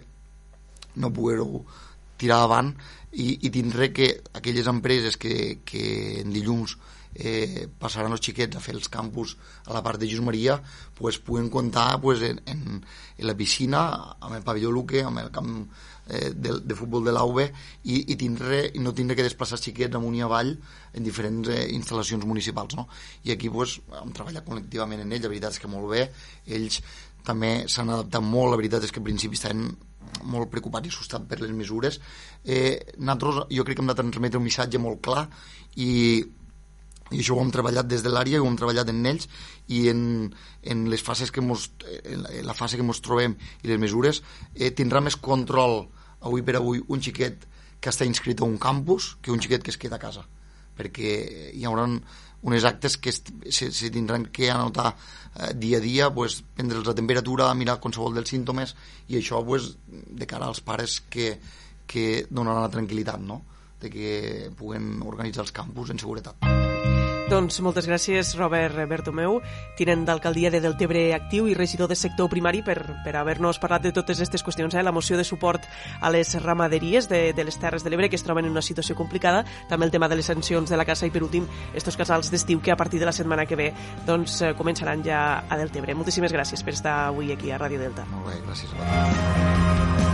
no 0.95 1.13
poder-ho 1.13 1.62
tirar 2.19 2.43
avant 2.45 2.71
i, 3.12 3.39
i 3.47 3.49
tindré 3.49 3.89
que 3.95 4.12
aquelles 4.38 4.67
empreses 4.69 5.17
que, 5.17 5.60
que 5.65 5.84
en 6.21 6.34
dilluns 6.36 6.77
eh, 7.15 7.67
passaran 7.79 8.13
els 8.13 8.21
xiquets 8.21 8.58
a 8.58 8.62
fer 8.63 8.75
els 8.77 8.89
campus 8.91 9.36
a 9.65 9.73
la 9.73 9.82
part 9.86 9.99
de 9.99 10.08
Jesús 10.08 10.25
Maria 10.25 10.60
pues, 10.97 11.17
puguen 11.17 11.49
comptar 11.49 11.99
pues, 12.01 12.21
en, 12.21 12.41
en, 12.45 12.84
en 13.17 13.27
la 13.27 13.36
piscina, 13.36 13.82
amb 14.19 14.38
el 14.38 14.45
pavelló 14.45 14.71
Luque, 14.71 15.01
amb 15.03 15.23
el 15.23 15.32
camp 15.34 15.55
eh, 16.08 16.29
de, 16.36 16.60
de 16.62 16.77
futbol 16.77 17.05
de 17.05 17.15
l'AUB 17.15 17.41
i, 17.41 17.49
i, 18.05 18.15
tindré, 18.19 18.62
i 18.75 18.84
no 18.84 18.93
tindré 18.93 19.17
que 19.17 19.25
desplaçar 19.25 19.60
xiquets 19.62 19.97
amunt 19.97 20.19
i 20.19 20.23
avall 20.25 20.53
en 20.93 21.05
diferents 21.05 21.49
eh, 21.49 21.65
instal·lacions 21.75 22.25
municipals. 22.29 22.77
No? 22.77 22.88
I 23.25 23.34
aquí 23.36 23.49
pues, 23.53 23.79
hem 24.03 24.15
treballat 24.15 24.45
col·lectivament 24.47 25.05
en 25.05 25.13
ells, 25.13 25.25
la 25.25 25.34
veritat 25.34 25.58
és 25.58 25.63
que 25.63 25.71
molt 25.71 25.89
bé, 25.91 26.10
ells 26.47 26.82
també 27.25 27.67
s'han 27.67 27.91
adaptat 27.93 28.23
molt, 28.23 28.53
la 28.53 28.60
veritat 28.62 28.86
és 28.86 28.93
que 28.93 29.01
al 29.01 29.10
principi 29.10 29.38
estaven 29.38 29.67
molt 30.24 30.50
preocupats 30.52 30.88
i 30.88 30.93
assustats 30.93 31.28
per 31.30 31.39
les 31.41 31.54
mesures. 31.56 32.00
Eh, 32.43 32.80
nosaltres 32.98 33.48
jo 33.56 33.65
crec 33.65 33.80
que 33.80 33.84
hem 33.86 33.91
de 33.91 33.98
transmetre 34.00 34.39
un 34.39 34.45
missatge 34.45 34.82
molt 34.82 35.02
clar 35.06 35.26
i, 35.76 35.91
i 37.12 37.19
això 37.19 37.38
ho 37.38 37.43
hem 37.43 37.54
treballat 37.54 37.89
des 37.89 38.04
de 38.06 38.13
l'àrea, 38.13 38.41
ho 38.41 38.48
hem 38.48 38.58
treballat 38.60 38.91
en 38.93 39.06
ells 39.12 39.30
i 39.67 39.86
en, 39.91 40.02
en 40.63 40.88
les 40.91 41.04
fases 41.06 41.32
que 41.32 41.43
mos, 41.45 41.69
en 42.04 42.26
la 42.45 42.58
fase 42.58 42.78
que 42.78 42.86
ens 42.86 43.04
trobem 43.06 43.38
i 43.63 43.72
les 43.72 43.82
mesures 43.82 44.24
eh, 44.56 44.72
tindrà 44.72 45.02
més 45.06 45.17
control 45.17 45.86
avui 46.19 46.43
per 46.43 46.60
avui 46.60 46.84
un 46.88 47.02
xiquet 47.02 47.48
que 47.80 47.93
està 47.93 48.06
inscrit 48.08 48.41
a 48.41 48.48
un 48.48 48.58
campus 48.60 49.15
que 49.22 49.32
un 49.32 49.39
xiquet 49.39 49.63
que 49.63 49.72
es 49.72 49.80
queda 49.80 49.95
a 49.95 50.04
casa 50.04 50.26
perquè 50.80 51.13
hi 51.54 51.68
haurà 51.68 51.86
unes 52.42 52.63
actes 52.63 52.96
que 52.98 53.12
se, 53.12 53.72
se 53.72 53.89
tindran 53.92 54.30
que 54.32 54.50
anotar 54.52 54.94
eh, 54.94 55.54
dia 55.56 55.78
a 55.78 55.84
dia, 55.84 56.10
pues, 56.13 56.39
prendre'ls 56.56 56.88
la 56.88 56.96
temperatura, 56.96 57.52
mirar 57.54 57.80
qualsevol 57.84 58.15
dels 58.15 58.32
símptomes 58.32 58.76
i 59.12 59.20
això 59.20 59.44
pues, 59.46 59.74
de 59.88 60.30
cara 60.30 60.48
als 60.48 60.63
pares 60.63 61.02
que, 61.12 61.34
que 61.86 62.26
donaran 62.30 62.63
la 62.63 62.74
tranquil·litat 62.74 63.20
no? 63.20 63.44
de 63.80 63.92
que 63.92 64.15
puguen 64.60 64.98
organitzar 65.08 65.46
els 65.46 65.56
campus 65.56 65.92
en 65.92 66.00
seguretat. 66.00 66.59
Doncs 67.30 67.60
moltes 67.62 67.86
gràcies, 67.86 68.32
Robert 68.39 68.74
Bertomeu, 68.89 69.36
tinent 69.78 70.02
d'alcaldia 70.08 70.50
de 70.50 70.63
Deltebre 70.63 71.04
Actiu 71.13 71.46
i 71.46 71.54
regidor 71.54 71.86
de 71.92 71.94
sector 71.94 72.26
primari 72.32 72.63
per, 72.65 72.80
per 73.06 73.13
haver-nos 73.20 73.60
parlat 73.62 73.86
de 73.86 73.92
totes 73.94 74.18
aquestes 74.18 74.42
qüestions, 74.42 74.74
eh? 74.74 74.82
la 74.82 74.92
moció 74.96 75.13
de 75.13 75.28
suport 75.28 75.68
a 76.02 76.10
les 76.10 76.34
ramaderies 76.42 77.06
de, 77.06 77.22
de 77.38 77.46
les 77.46 77.60
Terres 77.62 77.86
de 77.86 77.94
l'Ebre 77.94 78.10
que 78.10 78.18
es 78.18 78.26
troben 78.26 78.50
en 78.50 78.58
una 78.58 78.65
situació 78.65 78.98
complicada, 78.98 79.46
també 79.70 79.86
el 79.86 79.94
tema 79.94 80.10
de 80.10 80.18
les 80.18 80.26
sancions 80.26 80.74
de 80.74 80.82
la 80.82 80.89
caça 80.89 81.06
i 81.06 81.13
per 81.13 81.22
últim 81.22 81.46
estos 81.78 82.02
casals 82.02 82.34
d'estiu 82.34 82.65
que 82.65 82.74
a 82.74 82.80
partir 82.82 82.98
de 82.98 83.06
la 83.06 83.13
setmana 83.13 83.46
que 83.46 83.60
ve 83.62 83.72
doncs, 84.10 84.42
eh, 84.42 84.56
començaran 84.58 85.06
ja 85.06 85.44
a 85.46 85.62
Deltebre. 85.62 85.94
Moltíssimes 85.94 86.34
gràcies 86.34 86.65
per 86.65 86.74
estar 86.74 86.98
avui 87.13 87.30
aquí 87.30 87.54
a 87.54 87.62
Ràdio 87.62 87.78
Delta. 87.78 88.10
Molt 88.10 88.34
bé, 88.34 88.42
gràcies 88.42 88.74
a. 88.74 90.09